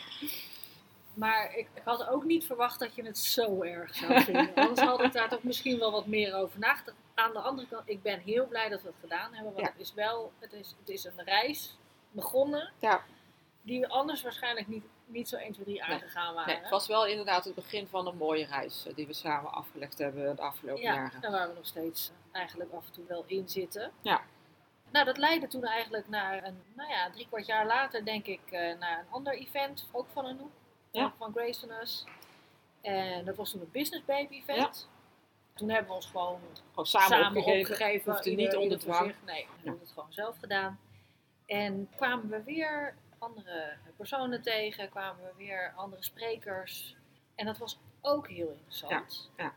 Maar 1.14 1.56
ik, 1.56 1.68
ik 1.74 1.82
had 1.84 2.08
ook 2.08 2.24
niet 2.24 2.46
verwacht 2.46 2.80
dat 2.80 2.96
je 2.96 3.04
het 3.06 3.18
zo 3.18 3.62
erg 3.62 3.96
zou 3.96 4.22
vinden. 4.22 4.56
Anders 4.56 4.80
had 4.80 5.02
ik 5.02 5.14
daar 5.14 5.30
toch 5.30 5.44
misschien 5.44 5.80
wel 5.80 5.92
wat 5.92 6.06
meer 6.08 6.36
over 6.36 6.60
nagedacht. 6.60 6.98
Aan 7.14 7.34
de 7.34 7.40
andere 7.40 7.68
kant, 7.68 7.82
ik 7.90 8.02
ben 8.02 8.20
heel 8.20 8.48
blij 8.48 8.70
dat 8.70 8.82
we 8.82 8.88
het 8.88 8.98
gedaan 9.02 9.34
hebben. 9.34 9.54
Want 9.54 9.66
Ja. 9.66 9.72
het 9.72 9.82
is 9.82 9.94
wel, 9.94 10.32
het 10.40 10.54
is, 10.54 10.76
het 10.80 10.90
is 10.90 11.04
een 11.06 11.24
reis 11.26 11.76
begonnen. 12.12 12.72
Ja. 12.80 13.04
Die 13.66 13.80
we 13.80 13.88
anders 13.90 14.22
waarschijnlijk 14.24 14.68
niet, 14.68 14.84
niet 15.06 15.30
zo 15.30 15.36
1, 15.36 15.52
2, 15.54 15.66
3 15.66 15.84
aangegaan 15.84 16.34
waren. 16.34 16.54
Nee, 16.54 16.62
het 16.62 16.70
was 16.70 16.88
wel 16.88 17.06
inderdaad 17.08 17.46
het 17.46 17.56
begin 17.56 17.88
van 17.88 18.08
een 18.08 18.18
mooie 18.18 18.46
reis 18.46 18.86
eh, 18.88 18.96
die 18.96 19.08
we 19.08 19.14
samen 19.14 19.52
afgelegd 19.52 19.98
hebben 19.98 20.36
de 20.36 20.42
afgelopen 20.42 20.84
Ja, 20.84 20.94
jaren. 20.94 21.22
en 21.22 21.32
waar 21.32 21.48
we 21.48 21.54
nog 21.56 21.66
steeds 21.66 22.12
eigenlijk 22.32 22.72
af 22.74 22.86
en 22.86 22.92
toe 22.94 23.06
wel 23.08 23.24
in 23.28 23.50
zitten. 23.50 23.92
Ja. 24.02 24.22
Nou, 24.92 25.06
dat 25.06 25.18
leidde 25.18 25.48
toen 25.48 25.64
eigenlijk 25.64 26.08
naar 26.10 26.44
een, 26.44 26.62
nou 26.74 26.90
ja, 26.90 27.10
drie 27.12 27.28
kwart 27.28 27.46
jaar 27.46 27.66
later 27.66 28.06
denk 28.06 28.26
ik, 28.26 28.42
eh, 28.52 28.78
naar 28.80 29.00
een 29.00 29.06
ander 29.10 29.34
event, 29.38 29.88
ook 29.92 30.08
van 30.14 30.26
Anouk, 30.26 30.52
Ja. 30.92 31.04
eh, 31.06 31.12
van 31.18 31.32
Gracefulness. 31.36 32.04
En 32.82 33.26
dat 33.26 33.36
was 33.36 33.52
toen 33.52 33.60
het 33.60 33.72
Business 33.72 34.06
Baby 34.06 34.36
event. 34.36 34.90
Toen 35.54 35.70
hebben 35.70 35.88
we 35.90 35.94
ons 35.96 36.06
gewoon 36.06 36.40
Gewoon 36.70 36.86
samen, 36.86 37.08
samen, 37.08 37.28
opgegeven. 37.28 37.72
opgegeven. 37.74 38.12
Hoefde 38.12 38.30
ieder- 38.30 38.46
niet 38.46 38.56
onder 38.56 38.80
dwang. 38.80 39.16
Nee, 39.26 39.46
we 39.50 39.62
hebben 39.64 39.80
het 39.82 39.92
gewoon 39.94 40.14
zelf 40.14 40.36
gedaan. 40.40 40.80
En 41.46 41.90
kwamen 41.96 42.30
we 42.30 42.44
weer 42.44 42.96
andere 43.24 43.74
personen 43.98 44.42
tegen, 44.42 44.90
kwamen 44.90 45.24
we 45.24 45.32
weer 45.38 45.74
andere 45.76 46.04
sprekers. 46.04 46.96
En 47.36 47.46
dat 47.46 47.58
was 47.58 47.80
ook 48.02 48.28
heel 48.28 48.50
interessant. 48.50 49.32
Ja, 49.38 49.44
ja. 49.44 49.54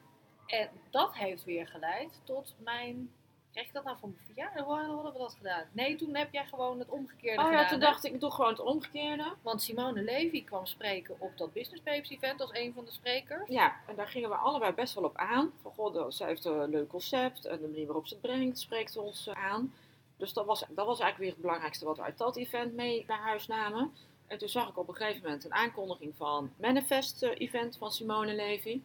En 0.59 0.69
dat 0.91 1.15
heeft 1.15 1.45
weer 1.45 1.67
geleid 1.67 2.21
tot 2.25 2.55
mijn. 2.59 3.11
Krijg 3.53 3.69
ik 3.69 3.75
dat 3.75 3.85
nou 3.85 3.99
voor 3.99 4.09
mijn 4.09 4.25
verjaardag? 4.27 4.65
Hoe 4.65 4.75
hadden 4.75 5.13
we 5.13 5.19
dat 5.19 5.35
gedaan? 5.35 5.65
Nee, 5.73 5.97
toen 5.97 6.17
heb 6.17 6.33
jij 6.33 6.45
gewoon 6.47 6.79
het 6.79 6.89
omgekeerde 6.89 7.39
Oh 7.41 7.45
gedaan. 7.47 7.63
ja, 7.63 7.69
toen 7.69 7.81
dacht 7.81 8.05
ik, 8.05 8.13
ik 8.13 8.21
doe 8.21 8.31
gewoon 8.31 8.51
het 8.51 8.61
omgekeerde. 8.61 9.33
Want 9.43 9.63
Simone 9.63 10.03
Levy 10.03 10.45
kwam 10.45 10.67
spreken 10.67 11.17
op 11.19 11.39
dat 11.39 11.53
Business 11.53 11.83
Babes 11.83 12.11
event 12.11 12.41
als 12.41 12.51
een 12.53 12.73
van 12.73 12.85
de 12.85 12.91
sprekers. 12.91 13.49
Ja, 13.49 13.77
en 13.87 13.97
daar 13.97 14.09
gingen 14.09 14.29
we 14.29 14.35
allebei 14.35 14.73
best 14.73 14.95
wel 14.95 15.05
op 15.05 15.17
aan. 15.17 15.53
Van 15.63 15.73
god, 15.73 16.15
zij 16.15 16.27
heeft 16.27 16.45
een 16.45 16.71
leuk 16.71 16.89
concept 16.89 17.45
en 17.45 17.61
de 17.61 17.67
manier 17.69 17.87
waarop 17.87 18.07
ze 18.07 18.15
het 18.15 18.23
brengt 18.23 18.59
spreekt 18.59 18.97
ons 18.97 19.27
eh, 19.27 19.45
aan. 19.45 19.73
Dus 20.17 20.33
dat 20.33 20.47
was, 20.47 20.61
dat 20.61 20.87
was 20.87 21.01
eigenlijk 21.01 21.19
weer 21.19 21.31
het 21.31 21.41
belangrijkste 21.41 21.85
wat 21.85 21.97
we 21.97 22.03
uit 22.03 22.19
dat 22.19 22.37
event 22.37 22.75
mee 22.75 23.05
naar 23.07 23.21
huis 23.21 23.47
namen. 23.47 23.93
En 24.27 24.39
toen 24.39 24.49
zag 24.49 24.69
ik 24.69 24.79
op 24.79 24.89
een 24.89 24.95
gegeven 24.95 25.23
moment 25.23 25.45
een 25.45 25.55
aankondiging 25.55 26.15
van 26.17 26.53
Manifest 26.57 27.23
eh, 27.23 27.31
Event 27.39 27.77
van 27.77 27.93
Simone 27.93 28.35
Levy. 28.35 28.81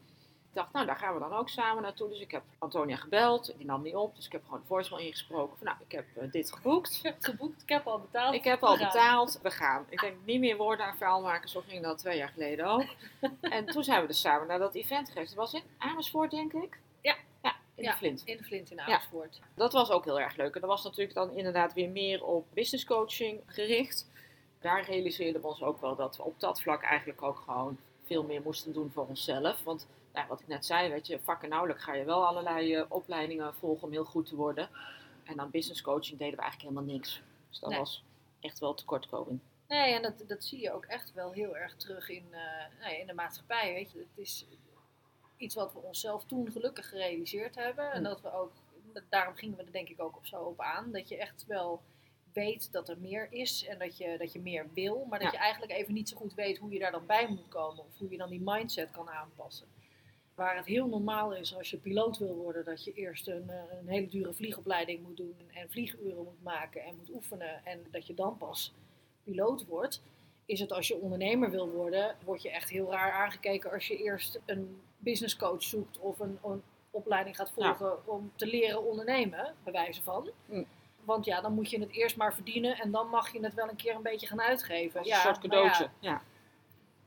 Ik 0.51 0.57
dacht, 0.57 0.73
nou 0.73 0.85
daar 0.85 0.95
gaan 0.95 1.13
we 1.13 1.19
dan 1.19 1.33
ook 1.33 1.49
samen 1.49 1.83
naartoe. 1.83 2.09
Dus 2.09 2.19
ik 2.19 2.31
heb 2.31 2.43
Antonia 2.57 2.95
gebeld, 2.95 3.53
die 3.57 3.65
nam 3.65 3.81
niet 3.81 3.95
op. 3.95 4.15
Dus 4.15 4.25
ik 4.25 4.31
heb 4.31 4.43
gewoon 4.43 4.59
de 4.59 4.65
voicemail 4.65 5.05
ingesproken 5.05 5.57
van 5.57 5.65
nou, 5.65 5.77
ik 5.87 5.91
heb 5.91 6.05
eh, 6.15 6.31
dit 6.31 6.53
geboekt. 6.53 6.95
Ik 6.95 7.03
heb 7.03 7.15
het 7.15 7.25
geboekt, 7.25 7.61
ik 7.61 7.69
heb 7.69 7.87
al 7.87 7.99
betaald. 7.99 8.33
Ik 8.33 8.43
heb 8.43 8.63
al 8.63 8.77
betaald, 8.77 9.39
we 9.41 9.51
gaan. 9.51 9.85
Ik 9.89 9.99
denk 9.99 10.15
niet 10.25 10.39
meer 10.39 10.57
woorden 10.57 10.85
aan 10.85 10.97
vuil 10.97 11.21
maken, 11.21 11.49
zo 11.49 11.63
ging 11.67 11.83
dat 11.83 11.97
twee 11.97 12.17
jaar 12.17 12.29
geleden 12.29 12.65
ook. 12.65 12.85
en 13.41 13.65
toen 13.65 13.83
zijn 13.83 14.01
we 14.01 14.07
dus 14.07 14.21
samen 14.21 14.47
naar 14.47 14.59
dat 14.59 14.75
event 14.75 15.09
geweest. 15.09 15.35
Dat 15.35 15.51
was 15.51 15.61
in 15.61 15.67
Amersfoort, 15.77 16.31
denk 16.31 16.53
ik. 16.53 16.79
In 17.81 17.87
Ja. 17.87 17.91
de 17.91 17.97
Flint. 17.97 18.21
In 18.25 18.37
de 18.37 18.43
Flint 18.43 18.71
in 18.71 18.79
Amersfoort. 18.79 19.39
Dat 19.55 19.73
was 19.73 19.89
ook 19.89 20.05
heel 20.05 20.19
erg 20.19 20.35
leuk. 20.35 20.55
En 20.55 20.61
dat 20.61 20.69
was 20.69 20.83
natuurlijk 20.83 21.13
dan 21.15 21.31
inderdaad 21.31 21.73
weer 21.73 21.89
meer 21.89 22.23
op 22.23 22.45
business 22.53 22.85
coaching 22.85 23.41
gericht. 23.45 24.09
Daar 24.59 24.85
realiseerden 24.85 25.41
we 25.41 25.47
ons 25.47 25.61
ook 25.63 25.81
wel 25.81 25.95
dat 25.95 26.17
we 26.17 26.23
op 26.23 26.39
dat 26.39 26.61
vlak 26.61 26.81
eigenlijk 26.83 27.21
ook 27.21 27.37
gewoon 27.37 27.77
veel 28.03 28.23
meer 28.23 28.41
moesten 28.41 28.73
doen 28.73 28.91
voor 28.91 29.07
onszelf. 29.07 29.63
Want 29.63 29.87
ja, 30.13 30.27
wat 30.27 30.39
ik 30.41 30.47
net 30.47 30.65
zei, 30.65 30.89
weet 30.89 31.07
je, 31.07 31.19
vakkenauwelijk 31.19 31.79
ga 31.81 31.93
je 31.93 32.03
wel 32.03 32.25
allerlei 32.27 32.75
eh, 32.75 32.85
opleidingen 32.89 33.53
volgen 33.55 33.83
om 33.83 33.91
heel 33.91 34.05
goed 34.05 34.25
te 34.25 34.35
worden. 34.35 34.69
En 35.23 35.37
dan 35.37 35.49
business 35.49 35.81
coaching 35.81 36.19
deden 36.19 36.35
we 36.35 36.41
eigenlijk 36.41 36.73
helemaal 36.73 36.93
niks. 36.95 37.21
Dus 37.49 37.59
dat 37.59 37.69
Nee. 37.69 37.79
was 37.79 38.03
echt 38.39 38.59
wel 38.59 38.73
tekortkoming. 38.73 39.39
Nee, 39.67 39.93
en 39.93 40.01
dat, 40.01 40.23
dat 40.27 40.43
zie 40.43 40.61
je 40.61 40.71
ook 40.71 40.85
echt 40.85 41.13
wel 41.13 41.31
heel 41.31 41.57
erg 41.57 41.75
terug 41.75 42.09
in, 42.09 42.25
eh, 42.31 42.39
nou 42.81 42.93
in 42.95 43.07
de 43.07 43.13
maatschappij. 43.13 43.73
Weet 43.73 43.91
je. 43.91 43.97
Het 43.99 44.17
is 44.17 44.45
iets 45.41 45.55
wat 45.55 45.73
we 45.73 45.79
onszelf 45.79 46.25
toen 46.25 46.51
gelukkig 46.51 46.89
gerealiseerd 46.89 47.55
hebben. 47.55 47.91
En 47.91 47.97
Hm. 47.97 48.03
dat 48.03 48.21
we 48.21 48.33
ook, 48.33 48.51
daarom 49.09 49.35
gingen 49.35 49.57
we 49.57 49.63
er 49.63 49.71
denk 49.71 49.89
ik 49.89 50.01
ook 50.01 50.17
op 50.17 50.25
zo 50.25 50.41
op 50.43 50.59
aan. 50.59 50.91
Dat 50.91 51.09
je 51.09 51.17
echt 51.17 51.45
wel 51.47 51.81
weet 52.33 52.71
dat 52.71 52.89
er 52.89 52.97
meer 52.97 53.27
is 53.31 53.65
en 53.67 53.79
dat 53.79 53.97
je, 53.97 54.15
dat 54.17 54.31
je 54.31 54.39
meer 54.39 54.67
wil. 54.73 55.05
Maar 55.09 55.19
dat 55.19 55.31
Ja. 55.31 55.37
je 55.37 55.43
eigenlijk 55.43 55.71
even 55.71 55.93
niet 55.93 56.09
zo 56.09 56.17
goed 56.17 56.33
weet 56.33 56.57
hoe 56.57 56.71
je 56.71 56.79
daar 56.79 56.91
dan 56.91 57.05
bij 57.05 57.27
moet 57.29 57.47
komen. 57.47 57.83
Of 57.83 57.97
hoe 57.97 58.09
je 58.11 58.17
dan 58.17 58.29
die 58.29 58.41
mindset 58.43 58.91
kan 58.91 59.09
aanpassen. 59.09 59.67
Waar 60.35 60.55
het 60.55 60.65
heel 60.65 60.87
normaal 60.87 61.33
is 61.35 61.55
als 61.55 61.69
je 61.71 61.77
piloot 61.77 62.17
wil 62.17 62.35
worden, 62.35 62.65
dat 62.65 62.83
je 62.83 62.93
eerst 62.93 63.27
een, 63.27 63.49
eh, 63.49 63.63
een 63.79 63.87
hele 63.87 64.07
dure 64.07 64.33
vliegopleiding 64.33 65.03
moet 65.03 65.17
doen 65.17 65.35
en 65.53 65.69
vlieguren 65.69 66.23
moet 66.23 66.43
maken 66.43 66.83
en 66.83 66.95
moet 66.95 67.09
oefenen 67.09 67.65
en 67.65 67.85
dat 67.91 68.07
je 68.07 68.13
dan 68.13 68.37
pas 68.37 68.73
piloot 69.23 69.65
wordt, 69.65 70.01
is 70.51 70.59
het 70.59 70.71
als 70.71 70.87
je 70.87 70.95
ondernemer 70.95 71.49
wil 71.49 71.69
worden, 71.69 72.15
word 72.23 72.41
je 72.41 72.49
echt 72.49 72.69
heel 72.69 72.91
raar 72.91 73.11
aangekeken 73.11 73.71
als 73.71 73.87
je 73.87 73.97
eerst 73.97 74.39
een 74.45 74.81
business 74.97 75.37
coach 75.37 75.63
zoekt 75.63 75.99
of 75.99 76.19
een, 76.19 76.39
een 76.43 76.63
opleiding 76.91 77.35
gaat 77.35 77.51
volgen 77.51 78.07
om 78.07 78.31
te 78.35 78.45
leren 78.45 78.83
ondernemen, 78.83 79.55
bij 79.63 79.73
wijze 79.73 80.03
van. 80.03 80.29
Hm. 80.45 80.63
Want 81.03 81.25
ja, 81.25 81.41
dan 81.41 81.53
moet 81.53 81.69
je 81.69 81.79
het 81.79 81.91
eerst 81.91 82.17
maar 82.17 82.33
verdienen 82.33 82.77
en 82.77 82.91
dan 82.91 83.07
mag 83.07 83.31
je 83.31 83.43
het 83.43 83.53
wel 83.53 83.69
een 83.69 83.75
keer 83.75 83.95
een 83.95 84.01
beetje 84.01 84.27
gaan 84.27 84.41
uitgeven. 84.41 84.99
Als 84.99 85.07
ja, 85.07 85.15
een 85.15 85.21
soort 85.21 85.43
ja, 85.43 85.49
cadeautje. 85.49 85.89
Ja, 85.99 86.21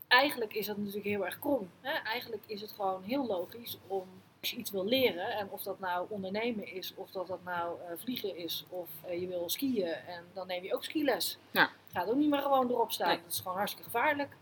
eigenlijk 0.08 0.54
is 0.54 0.66
dat 0.66 0.76
natuurlijk 0.76 1.04
heel 1.04 1.24
erg 1.24 1.38
krom. 1.38 1.70
Hè? 1.80 1.92
Eigenlijk 1.92 2.42
is 2.46 2.60
het 2.60 2.72
gewoon 2.72 3.02
heel 3.02 3.26
logisch 3.26 3.78
om, 3.86 4.08
als 4.44 4.52
je 4.52 4.58
iets 4.58 4.70
wil 4.70 4.84
leren, 4.84 5.30
en 5.30 5.50
of 5.50 5.62
dat 5.62 5.78
nou 5.80 6.06
ondernemen 6.08 6.66
is, 6.66 6.94
of 6.94 7.10
dat 7.10 7.26
dat 7.26 7.44
nou 7.44 7.80
eh, 7.80 7.96
vliegen 7.96 8.36
is, 8.36 8.64
of 8.68 8.88
eh, 9.04 9.20
je 9.20 9.26
wil 9.26 9.48
skiën, 9.48 9.86
en 9.86 10.24
dan 10.32 10.46
neem 10.46 10.64
je 10.64 10.74
ook 10.74 10.84
skiles. 10.84 11.38
Ja. 11.50 11.70
Gaat 11.92 12.08
ook 12.08 12.16
niet 12.16 12.30
meer 12.30 12.40
gewoon 12.40 12.70
erop 12.70 12.92
staan. 12.92 13.08
Nee. 13.08 13.22
Dat 13.22 13.32
is 13.32 13.38
gewoon 13.38 13.56
hartstikke 13.56 13.90
gevaarlijk. 13.90 14.36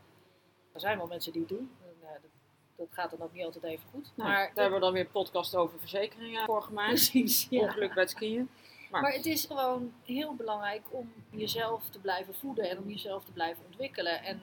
Er 0.73 0.81
zijn 0.81 0.99
wel 0.99 1.07
mensen 1.07 1.33
die 1.33 1.41
het 1.41 1.51
doen. 1.51 1.71
En, 1.83 2.09
eh, 2.09 2.13
dat, 2.13 2.31
dat 2.77 2.87
gaat 2.91 3.11
dan 3.11 3.23
ook 3.23 3.33
niet 3.33 3.45
altijd 3.45 3.65
even 3.65 3.89
goed. 3.91 4.13
Nou, 4.15 4.29
maar 4.31 4.39
daar 4.39 4.63
hebben 4.63 4.79
we 4.79 4.85
dan 4.85 4.93
weer 4.93 5.05
een 5.05 5.11
podcast 5.11 5.55
over 5.57 5.79
verzekeringen 5.79 6.45
voor 6.45 6.63
gemaakt. 6.63 6.89
precies. 6.89 7.47
Ja. 7.51 7.61
Ongeluk 7.61 7.95
bij 7.95 8.03
het 8.03 8.13
skiën. 8.13 8.49
Maar, 8.91 9.03
Maar 9.03 9.13
het 9.13 9.27
is 9.27 9.45
gewoon 9.45 9.93
heel 10.05 10.35
belangrijk 10.35 10.83
om 10.91 11.13
jezelf 11.31 11.89
te 11.91 11.99
blijven 11.99 12.35
voeden 12.35 12.71
en 12.71 12.79
om 12.79 12.89
jezelf 12.89 13.25
te 13.25 13.33
blijven 13.33 13.65
ontwikkelen. 13.67 14.23
En 14.23 14.43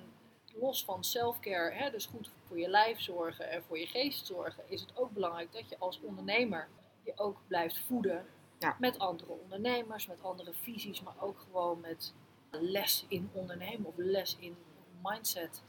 los 0.60 0.84
van 0.86 1.04
selfcare, 1.04 1.72
hè, 1.76 1.90
dus 1.92 2.06
goed 2.06 2.30
voor 2.48 2.60
je 2.60 2.68
lijf 2.70 3.02
zorgen 3.02 3.50
en 3.50 3.64
voor 3.64 3.80
je 3.80 3.88
geest 3.88 4.26
zorgen, 4.26 4.64
is 4.68 4.82
het 4.82 4.98
ook 4.98 5.12
belangrijk 5.12 5.52
dat 5.54 5.70
je 5.70 5.78
als 5.80 6.00
ondernemer 6.02 6.68
je 7.04 7.14
ook 7.16 7.38
blijft 7.48 7.80
voeden 7.80 8.26
Ja. 8.60 8.76
met 8.80 9.00
andere 9.00 9.32
ondernemers, 9.32 10.08
met 10.08 10.24
andere 10.24 10.54
visies, 10.54 11.02
maar 11.02 11.14
ook 11.20 11.40
gewoon 11.40 11.80
met 11.80 12.14
les 12.50 13.06
in 13.08 13.30
ondernemen 13.34 13.86
of 13.86 13.94
les 13.98 14.38
in 14.40 14.58
mindset. 15.04 15.64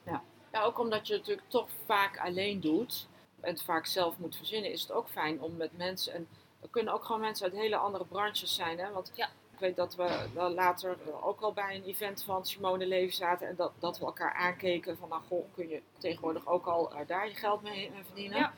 Ja, 0.52 0.62
ook 0.62 0.78
omdat 0.78 1.06
je 1.06 1.12
het 1.12 1.22
natuurlijk 1.22 1.48
toch 1.48 1.68
vaak 1.86 2.18
alleen 2.18 2.60
doet 2.60 3.08
en 3.40 3.50
het 3.50 3.62
vaak 3.62 3.86
zelf 3.86 4.18
moet 4.18 4.36
verzinnen, 4.36 4.70
is 4.72 4.80
het 4.80 4.92
ook 4.92 5.08
fijn 5.08 5.42
om 5.42 5.56
met 5.56 5.76
mensen, 5.76 6.14
en 6.14 6.28
er 6.60 6.68
kunnen 6.68 6.94
ook 6.94 7.04
gewoon 7.04 7.20
mensen 7.20 7.44
uit 7.44 7.54
hele 7.54 7.76
andere 7.76 8.04
branches 8.04 8.54
zijn, 8.54 8.78
hè? 8.78 8.90
want 8.92 9.12
Ja. 9.14 9.28
Ik 9.60 9.66
weet 9.66 9.76
dat 9.76 9.94
we 9.94 10.28
later 10.54 10.96
ook 11.22 11.40
al 11.40 11.52
bij 11.52 11.74
een 11.76 11.84
event 11.84 12.22
van 12.22 12.46
Simone 12.46 12.86
Levy 12.86 13.12
zaten 13.14 13.48
en 13.48 13.56
dat, 13.56 13.72
dat 13.78 13.98
we 13.98 14.04
elkaar 14.04 14.34
aankeken 14.34 14.96
van, 14.96 15.08
nou 15.08 15.22
goh, 15.28 15.44
kun 15.54 15.68
je 15.68 15.82
tegenwoordig 15.98 16.46
ook 16.46 16.66
al 16.66 16.92
eh, 16.92 17.06
daar 17.06 17.28
je 17.28 17.34
geld 17.34 17.62
mee 17.62 17.86
eh, 17.86 17.92
verdienen? 18.06 18.38
Ja. 18.38 18.52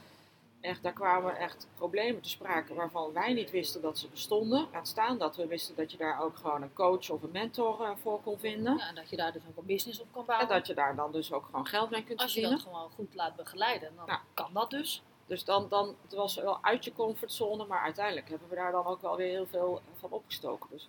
Echt, 0.60 0.82
daar 0.82 0.92
kwamen 0.92 1.36
echt 1.36 1.66
problemen 1.76 2.22
te 2.22 2.28
sprake 2.28 2.74
waarvan 2.74 3.12
wij 3.12 3.32
niet 3.32 3.50
wisten 3.50 3.80
dat 3.82 3.98
ze 3.98 4.08
bestonden. 4.08 4.66
Laat 4.72 4.88
staan 4.88 5.18
dat 5.18 5.36
we 5.36 5.46
wisten 5.46 5.76
dat 5.76 5.90
je 5.92 5.96
daar 5.98 6.20
ook 6.22 6.36
gewoon 6.36 6.62
een 6.62 6.72
coach 6.72 7.10
of 7.10 7.22
een 7.22 7.30
mentor 7.32 7.80
eh, 7.82 7.90
voor 8.02 8.20
kon 8.22 8.38
vinden. 8.38 8.76
Ja, 8.76 8.88
en 8.88 8.94
dat 8.94 9.10
je 9.10 9.16
daar 9.16 9.32
dus 9.32 9.42
ook 9.50 9.56
een 9.56 9.66
business 9.66 10.00
op 10.00 10.06
kan 10.12 10.24
bouwen. 10.24 10.48
En 10.48 10.54
dat 10.54 10.66
je 10.66 10.74
daar 10.74 10.96
dan 10.96 11.12
dus 11.12 11.32
ook 11.32 11.44
gewoon 11.44 11.66
geld 11.66 11.90
mee 11.90 12.04
kunt 12.04 12.20
Als 12.20 12.34
je 12.34 12.40
verdienen. 12.40 12.64
dat 12.64 12.74
gewoon 12.74 12.90
goed 12.94 13.14
laat 13.14 13.36
begeleiden, 13.36 13.92
dan 13.96 14.04
Ja. 14.06 14.20
kan 14.34 14.50
dat 14.52 14.70
dus. 14.70 15.02
Dus 15.32 15.44
dan, 15.44 15.68
dan, 15.68 15.96
het 16.02 16.12
was 16.14 16.34
wel 16.34 16.58
uit 16.62 16.84
je 16.84 16.92
comfortzone, 16.92 17.66
maar 17.66 17.80
uiteindelijk 17.82 18.28
hebben 18.28 18.48
we 18.48 18.54
daar 18.54 18.72
dan 18.72 18.86
ook 18.86 19.00
wel 19.00 19.16
weer 19.16 19.28
heel 19.30 19.46
veel 19.46 19.80
van 19.96 20.10
opgestoken. 20.10 20.70
Dus 20.70 20.88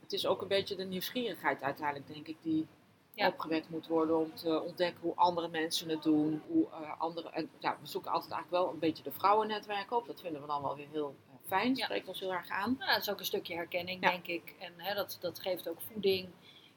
het 0.00 0.12
is 0.12 0.26
ook 0.26 0.42
een 0.42 0.48
beetje 0.48 0.76
de 0.76 0.84
nieuwsgierigheid 0.84 1.62
uiteindelijk, 1.62 2.12
denk 2.12 2.26
ik, 2.26 2.36
die 2.42 2.66
Ja. 3.14 3.26
opgewekt 3.28 3.68
moet 3.70 3.86
worden 3.86 4.18
om 4.18 4.34
te 4.34 4.60
ontdekken 4.60 5.00
hoe 5.02 5.14
andere 5.14 5.48
mensen 5.48 5.88
het 5.88 6.02
doen. 6.02 6.42
Hoe, 6.46 6.66
eh, 6.70 7.00
andere, 7.00 7.28
en 7.30 7.50
ja, 7.58 7.78
we 7.80 7.86
zoeken 7.86 8.10
altijd 8.10 8.32
eigenlijk 8.32 8.62
wel 8.62 8.72
een 8.72 8.78
beetje 8.78 9.02
de 9.02 9.12
vrouwennetwerken 9.12 9.96
op. 9.96 10.06
Dat 10.06 10.20
vinden 10.20 10.40
we 10.40 10.46
dan 10.46 10.62
wel 10.62 10.76
weer 10.76 10.88
heel 10.90 11.14
eh, 11.28 11.34
fijn, 11.48 11.76
Ja. 11.76 11.84
spreekt 11.84 12.08
ons 12.08 12.20
heel 12.20 12.32
erg 12.32 12.48
aan. 12.48 12.76
Nou, 12.78 12.92
dat 12.92 13.00
is 13.00 13.10
ook 13.10 13.18
een 13.18 13.24
stukje 13.24 13.54
herkenning, 13.54 14.02
Ja. 14.02 14.10
denk 14.10 14.26
ik. 14.26 14.54
En 14.58 14.72
hè, 14.76 14.94
dat, 14.94 15.18
dat 15.20 15.38
geeft 15.40 15.68
ook 15.68 15.80
voeding. 15.80 16.28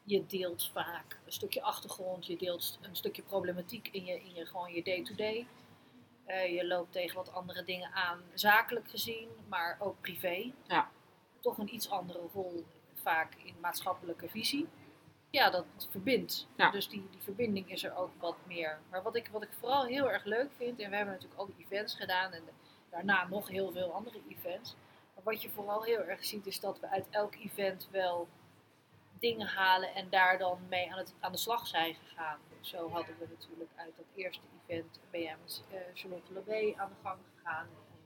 Je 0.04 0.26
deelt 0.26 0.70
vaak 0.74 1.20
een 1.26 1.32
stukje 1.32 1.62
achtergrond, 1.62 2.26
je 2.26 2.38
deelt 2.38 2.80
een 2.82 2.96
stukje 2.96 3.22
problematiek 3.22 3.90
in 3.92 4.06
je, 4.06 4.14
in 4.22 4.34
je, 4.34 4.46
gewoon 4.46 4.74
je 4.74 4.84
day-to-day. 4.84 5.48
Eh, 6.26 6.56
je 6.56 6.68
loopt 6.68 6.92
tegen 6.92 7.16
wat 7.16 7.34
andere 7.34 7.64
dingen 7.64 7.92
aan, 7.92 8.22
zakelijk 8.34 8.90
gezien, 8.90 9.30
maar 9.48 9.78
ook 9.80 10.02
privé. 10.02 10.52
Ja. 10.68 10.90
Toch 11.40 11.58
een 11.58 11.74
iets 11.74 11.90
andere 11.90 12.20
rol 12.34 12.66
vaak 12.94 13.36
in 13.36 13.56
maatschappelijke 13.62 14.30
visie. 14.30 14.68
Ja, 15.30 15.50
dat 15.50 15.66
verbindt. 15.90 16.48
Ja. 16.56 16.72
Dus 16.72 16.90
die, 16.90 17.08
die 17.12 17.22
verbinding 17.22 17.72
is 17.72 17.84
er 17.84 17.96
ook 17.96 18.12
wat 18.20 18.36
meer. 18.48 18.80
Maar 18.90 19.04
wat 19.04 19.16
ik, 19.16 19.28
wat 19.32 19.44
ik 19.44 19.50
vooral 19.60 19.86
heel 19.86 20.12
erg 20.12 20.24
leuk 20.24 20.50
vind, 20.58 20.80
en 20.80 20.90
we 20.90 20.96
hebben 20.96 21.14
natuurlijk 21.14 21.40
al 21.40 21.46
die 21.46 21.66
events 21.66 21.96
gedaan 21.96 22.32
en 22.32 22.44
daarna 22.90 23.28
nog 23.28 23.48
heel 23.48 23.72
veel 23.72 23.94
andere 23.94 24.20
events. 24.30 24.76
Maar 25.16 25.24
wat 25.24 25.42
je 25.42 25.50
vooral 25.50 25.84
heel 25.84 26.04
erg 26.04 26.26
ziet 26.26 26.46
is 26.46 26.60
dat 26.60 26.80
we 26.80 26.90
uit 26.90 27.08
elk 27.10 27.36
event 27.36 27.88
wel 27.92 28.28
dingen 29.20 29.48
halen 29.48 29.96
en 29.96 30.10
daar 30.10 30.38
dan 30.38 30.60
mee 30.70 30.92
aan, 30.92 30.98
het, 30.98 31.14
aan 31.20 31.32
de 31.32 31.38
slag 31.38 31.68
zijn 31.68 31.96
gegaan. 31.96 32.40
Zo 32.64 32.90
hadden 32.90 33.16
we 33.20 33.26
natuurlijk 33.30 33.72
uit 33.76 33.94
dat 33.98 34.06
eerste 34.16 34.44
event 34.68 35.00
BM 35.12 35.18
eh, 35.18 35.80
Charlotte 35.94 36.34
Lebé 36.34 36.74
aan 36.78 36.90
de 36.90 36.96
gang 37.04 37.20
gegaan. 37.36 37.68
En 37.68 38.00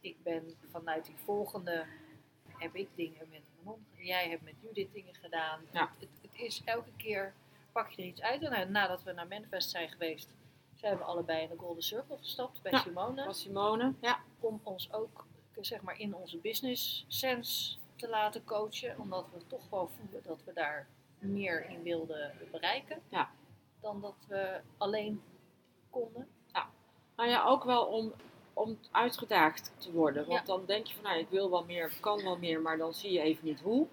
ik 0.00 0.22
ben 0.22 0.56
vanuit 0.70 1.04
die 1.04 1.16
volgende 1.16 1.86
heb 2.58 2.74
ik 2.74 2.88
dingen 2.94 3.28
met 3.30 3.42
Manon, 3.56 3.86
jij 3.92 4.28
hebt 4.28 4.42
met 4.42 4.54
Judith 4.60 4.92
dingen 4.92 5.14
gedaan. 5.14 5.60
Ja. 5.72 5.92
Het, 5.98 6.08
is 6.32 6.62
elke 6.64 6.90
keer 6.96 7.34
pak 7.72 7.90
je 7.90 8.02
er 8.02 8.08
iets 8.08 8.20
uit. 8.20 8.42
En 8.42 8.50
nou, 8.50 8.70
nadat 8.70 9.02
we 9.02 9.12
naar 9.12 9.26
Manifest 9.26 9.70
zijn 9.70 9.88
geweest, 9.88 10.28
zijn 10.74 10.96
we 10.96 11.04
allebei 11.04 11.42
in 11.42 11.48
de 11.48 11.56
Golden 11.58 11.82
Circle 11.82 12.18
gestapt 12.18 12.62
bij 12.62 12.72
Ja. 12.72 12.78
Simone 12.78 13.24
Was 13.24 13.40
Simone? 13.40 13.94
Ja. 14.00 14.20
om 14.40 14.60
ons 14.62 14.92
ook 14.92 15.26
zeg 15.60 15.80
maar, 15.80 16.00
in 16.00 16.14
onze 16.14 16.38
business 16.38 17.04
sense 17.08 17.76
te 17.96 18.08
laten 18.08 18.44
coachen. 18.44 18.98
Omdat 18.98 19.26
we 19.32 19.46
toch 19.46 19.68
wel 19.70 19.88
voelen 19.88 20.22
dat 20.22 20.44
we 20.44 20.52
daar 20.52 20.86
meer 21.18 21.68
in 21.70 21.82
wilden 21.82 22.32
bereiken. 22.50 23.02
Ja. 23.08 23.30
Dan 23.86 24.00
dat 24.00 24.14
we 24.28 24.60
alleen 24.78 25.22
konden. 25.90 26.28
Nou 27.16 27.28
ja, 27.30 27.44
ook 27.44 27.64
wel 27.64 27.84
om, 27.84 28.12
om 28.52 28.78
uitgedaagd 28.90 29.72
te 29.78 29.92
worden. 29.92 30.26
Want 30.26 30.38
Ja. 30.38 30.44
dan 30.46 30.62
denk 30.66 30.86
je 30.86 30.94
van, 30.94 31.02
nou, 31.02 31.18
ik 31.18 31.28
wil 31.28 31.50
wel 31.50 31.64
meer, 31.64 31.92
kan 32.00 32.22
wel 32.22 32.36
meer, 32.38 32.60
maar 32.60 32.76
dan 32.78 32.94
zie 32.94 33.12
je 33.12 33.20
even 33.20 33.44
niet 33.44 33.60
hoe. 33.60 33.86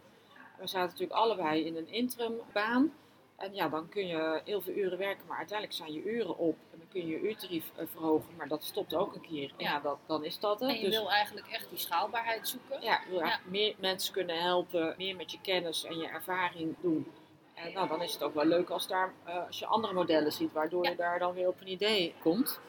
We 0.57 0.67
zaten 0.67 0.89
natuurlijk 0.89 1.19
allebei 1.19 1.65
in 1.65 1.75
een 1.75 1.87
interim 1.87 2.33
baan. 2.53 2.93
En 3.35 3.53
ja, 3.55 3.69
dan 3.69 3.89
kun 3.89 4.07
je 4.07 4.41
heel 4.45 4.61
veel 4.61 4.73
uren 4.73 4.97
werken, 4.97 5.27
maar 5.27 5.37
uiteindelijk 5.37 5.77
zijn 5.77 5.93
je 5.93 6.03
uren 6.03 6.37
op. 6.37 6.55
En 6.71 6.77
dan 6.77 6.87
kun 6.87 7.01
je 7.01 7.07
je 7.07 7.19
uurtarief 7.21 7.71
eh, 7.75 7.85
verhogen, 7.91 8.35
maar 8.37 8.47
dat 8.47 8.63
stopt 8.63 8.95
ook 8.95 9.15
een 9.15 9.21
keer. 9.21 9.49
En 9.57 9.65
ja, 9.65 9.71
Ja. 9.71 9.79
dat, 9.79 9.97
dan 10.05 10.23
is 10.23 10.39
dat 10.39 10.59
het. 10.59 10.69
En 10.69 10.75
je 10.75 10.81
Dus 10.85 10.97
wil 10.97 11.11
eigenlijk 11.11 11.47
echt 11.47 11.69
die 11.69 11.77
schaalbaarheid 11.77 12.47
zoeken. 12.47 12.81
ja, 12.81 12.99
je 13.03 13.09
wil 13.09 13.21
eigenlijk 13.21 13.51
meer 13.51 13.75
mensen 13.79 14.13
kunnen 14.13 14.41
helpen, 14.41 14.93
meer 14.97 15.15
met 15.15 15.31
je 15.31 15.41
kennis 15.41 15.83
en 15.83 15.97
je 15.97 16.07
ervaring 16.07 16.75
doen. 16.81 17.11
En 17.67 17.73
nou, 17.73 17.87
dan 17.87 18.01
is 18.01 18.13
het 18.13 18.23
ook 18.23 18.33
wel 18.33 18.45
leuk 18.45 18.69
als, 18.69 18.87
daar, 18.87 19.13
eh, 19.23 19.45
als 19.47 19.59
je 19.59 19.65
andere 19.65 19.93
modellen 19.93 20.31
ziet, 20.31 20.51
waardoor 20.51 20.83
Ja. 20.83 20.89
je 20.89 20.95
daar 20.95 21.19
dan 21.19 21.33
weer 21.33 21.47
op 21.47 21.61
een 21.61 21.67
idee 21.67 22.15
komt. 22.21 22.59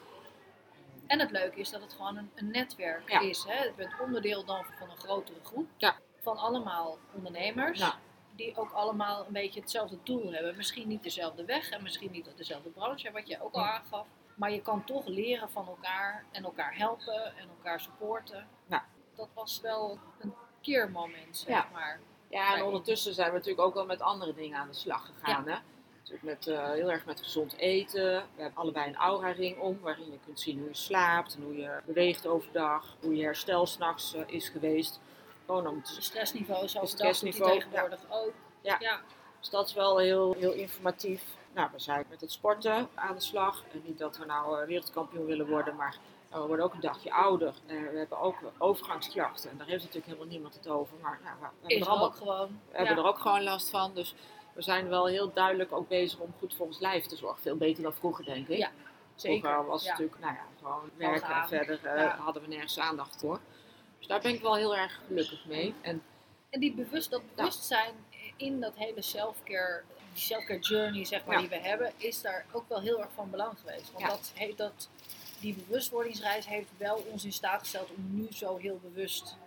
En 1.07 1.19
het 1.19 1.31
leuke 1.31 1.59
is 1.59 1.69
dat 1.69 1.81
het 1.81 1.93
gewoon 1.93 2.17
een, 2.17 2.31
een 2.35 2.51
netwerk 2.51 3.09
Ja. 3.09 3.19
is. 3.19 3.43
Hè? 3.47 3.63
Je 3.63 3.73
bent 3.75 3.93
onderdeel 4.01 4.45
dan 4.45 4.65
van 4.79 4.89
een 4.89 4.97
grotere 4.97 5.39
groep. 5.43 5.67
Ja. 5.77 5.95
Van 6.21 6.37
allemaal 6.37 6.97
ondernemers. 7.13 7.79
Nou. 7.79 7.93
die 8.35 8.57
ook 8.57 8.71
allemaal 8.71 9.25
een 9.27 9.33
beetje 9.33 9.59
hetzelfde 9.59 9.97
doel 10.03 10.31
hebben. 10.33 10.55
Misschien 10.55 10.87
niet 10.87 11.03
dezelfde 11.03 11.45
weg 11.45 11.69
en 11.69 11.83
misschien 11.83 12.11
niet 12.11 12.29
dezelfde 12.37 12.69
branche, 12.69 13.11
wat 13.11 13.27
je 13.27 13.41
ook 13.43 13.53
al 13.53 13.65
aangaf. 13.65 14.05
Maar 14.35 14.51
je 14.51 14.61
kan 14.61 14.83
toch 14.83 15.05
leren 15.07 15.49
van 15.49 15.67
elkaar 15.67 16.25
en 16.31 16.43
elkaar 16.43 16.75
helpen 16.77 17.25
en 17.37 17.49
elkaar 17.57 17.79
supporten. 17.79 18.47
Dat 19.15 19.29
was 19.33 19.61
wel 19.61 19.99
een 20.19 20.33
keermoment, 20.61 21.37
zeg 21.37 21.71
maar. 21.71 21.99
Ja, 22.35 22.55
en 22.55 22.63
ondertussen 22.63 23.13
zijn 23.13 23.27
we 23.27 23.37
natuurlijk 23.37 23.67
ook 23.67 23.73
wel 23.73 23.85
met 23.85 24.01
andere 24.01 24.33
dingen 24.33 24.59
aan 24.59 24.67
de 24.67 24.73
slag 24.73 25.11
gegaan. 25.19 25.47
Hè? 25.47 25.55
Natuurlijk 25.97 26.23
met, 26.23 26.47
eh, 26.47 26.71
heel 26.71 26.91
erg 26.91 27.05
met 27.05 27.21
gezond 27.21 27.57
eten. 27.57 28.13
We 28.35 28.41
hebben 28.41 28.61
allebei 28.61 28.87
een 28.87 28.95
aura-ring 28.95 29.59
om, 29.59 29.79
waarin 29.81 30.11
je 30.11 30.19
kunt 30.25 30.39
zien 30.39 30.59
hoe 30.59 30.67
je 30.67 30.75
slaapt 30.75 31.35
en 31.35 31.43
hoe 31.43 31.57
je 31.57 31.79
beweegt 31.85 32.27
overdag, 32.27 32.95
hoe 33.01 33.15
je 33.15 33.23
herstel 33.23 33.65
s'nachts 33.65 34.13
eh 34.13 34.21
is 34.25 34.49
geweest. 34.49 34.99
Gewoon 35.45 35.67
om 35.67 35.83
te 35.83 35.89
overdag 35.89 36.03
stressniveau, 36.03 36.67
doet 36.69 36.99
hij 36.99 37.59
tegenwoordig 37.59 37.99
ook. 38.09 38.33
Ja. 38.61 38.75
ja. 38.79 39.01
Dus 39.39 39.49
dat 39.49 39.67
is 39.67 39.73
wel 39.73 39.97
heel, 39.97 40.33
heel 40.33 40.53
informatief. 40.53 41.23
Nou, 41.53 41.69
we 41.71 41.79
zijn 41.79 42.05
met 42.09 42.21
het 42.21 42.31
sporten 42.31 42.89
aan 42.95 43.15
de 43.15 43.21
slag. 43.21 43.63
En 43.71 43.81
niet 43.85 43.97
dat 43.97 44.17
we 44.17 44.25
nou 44.25 44.61
eh, 44.61 44.67
wereldkampioen 44.67 45.25
willen 45.25 45.47
worden, 45.47 45.75
maar 45.75 45.97
we 46.41 46.47
worden 46.47 46.65
ook 46.65 46.73
een 46.73 46.79
dagje 46.79 47.13
ouder. 47.13 47.53
En 47.65 47.91
we 47.91 47.97
hebben 47.97 48.19
ook 48.19 48.35
overgangsklachten. 48.57 49.49
En 49.51 49.57
daar 49.57 49.67
heeft 49.67 49.79
natuurlijk 49.83 50.05
helemaal 50.05 50.27
niemand 50.27 50.53
het 50.53 50.67
over. 50.67 50.97
Maar 51.01 51.19
nou, 51.23 51.35
we, 51.39 51.45
hebben, 51.67 51.79
er 51.79 51.87
allemaal, 51.89 52.07
ook 52.07 52.15
gewoon. 52.15 52.59
we 52.71 52.77
hebben 52.77 52.95
ja. 52.95 53.01
er 53.01 53.07
ook 53.07 53.19
gewoon 53.19 53.43
last 53.43 53.69
van. 53.69 53.93
Dus 53.93 54.15
we 54.53 54.61
zijn 54.61 54.87
wel 54.87 55.07
heel 55.07 55.33
duidelijk 55.33 55.71
ook 55.71 55.87
bezig 55.87 56.19
om 56.19 56.33
goed 56.39 56.53
voor 56.55 56.65
ons 56.65 56.79
lijf 56.79 57.05
te 57.05 57.15
zorgen. 57.15 57.41
Veel 57.41 57.57
beter 57.57 57.83
dan 57.83 57.93
vroeger, 57.93 58.25
denk 58.25 58.47
ik. 58.47 58.57
Ja, 58.57 58.71
Zeker. 59.15 59.49
Vroeger 59.49 59.65
was 59.65 59.75
het 59.79 59.83
ja. 59.83 59.91
natuurlijk, 59.91 60.19
nou 60.19 60.33
ja, 60.33 60.45
gewoon 60.57 60.89
werken 60.97 61.35
en 61.35 61.47
verder 61.47 61.85
eh, 61.85 62.19
hadden 62.19 62.41
we 62.41 62.47
nergens 62.47 62.79
aandacht 62.79 63.19
voor. 63.19 63.39
Dus 63.97 64.07
daar 64.07 64.21
ben 64.21 64.33
ik 64.33 64.41
wel 64.41 64.55
heel 64.55 64.75
erg 64.75 64.99
gelukkig 65.07 65.45
mee. 65.45 65.73
En 65.81 66.03
En 66.49 66.59
die 66.59 66.73
bewust, 66.73 67.11
dat 67.11 67.21
bewustzijn 67.35 67.93
in 68.37 68.59
dat 68.59 68.75
hele 68.75 69.01
self-care, 69.01 69.83
die 70.13 70.21
self-care 70.21 70.59
journey 70.59 71.05
zeg 71.05 71.25
maar, 71.25 71.35
Ja. 71.35 71.39
die 71.41 71.49
we 71.49 71.59
hebben, 71.67 71.91
is 71.97 72.21
daar 72.21 72.45
ook 72.51 72.69
wel 72.69 72.81
heel 72.81 72.99
erg 72.99 73.11
van 73.13 73.29
belang 73.29 73.59
geweest. 73.59 73.91
Want 73.91 74.03
Ja. 74.03 74.09
dat, 74.09 74.31
heeft 74.35 74.57
dat, 74.57 74.89
die 75.45 75.63
bewustwordingsreis 75.67 76.47
heeft 76.47 76.77
wel 76.77 76.95
ons 77.11 77.25
in 77.25 77.33
staat 77.33 77.59
gesteld 77.59 77.89
om 77.89 78.15
nu 78.15 78.27
zo 78.31 78.57
heel 78.57 78.79
bewust 78.81 79.37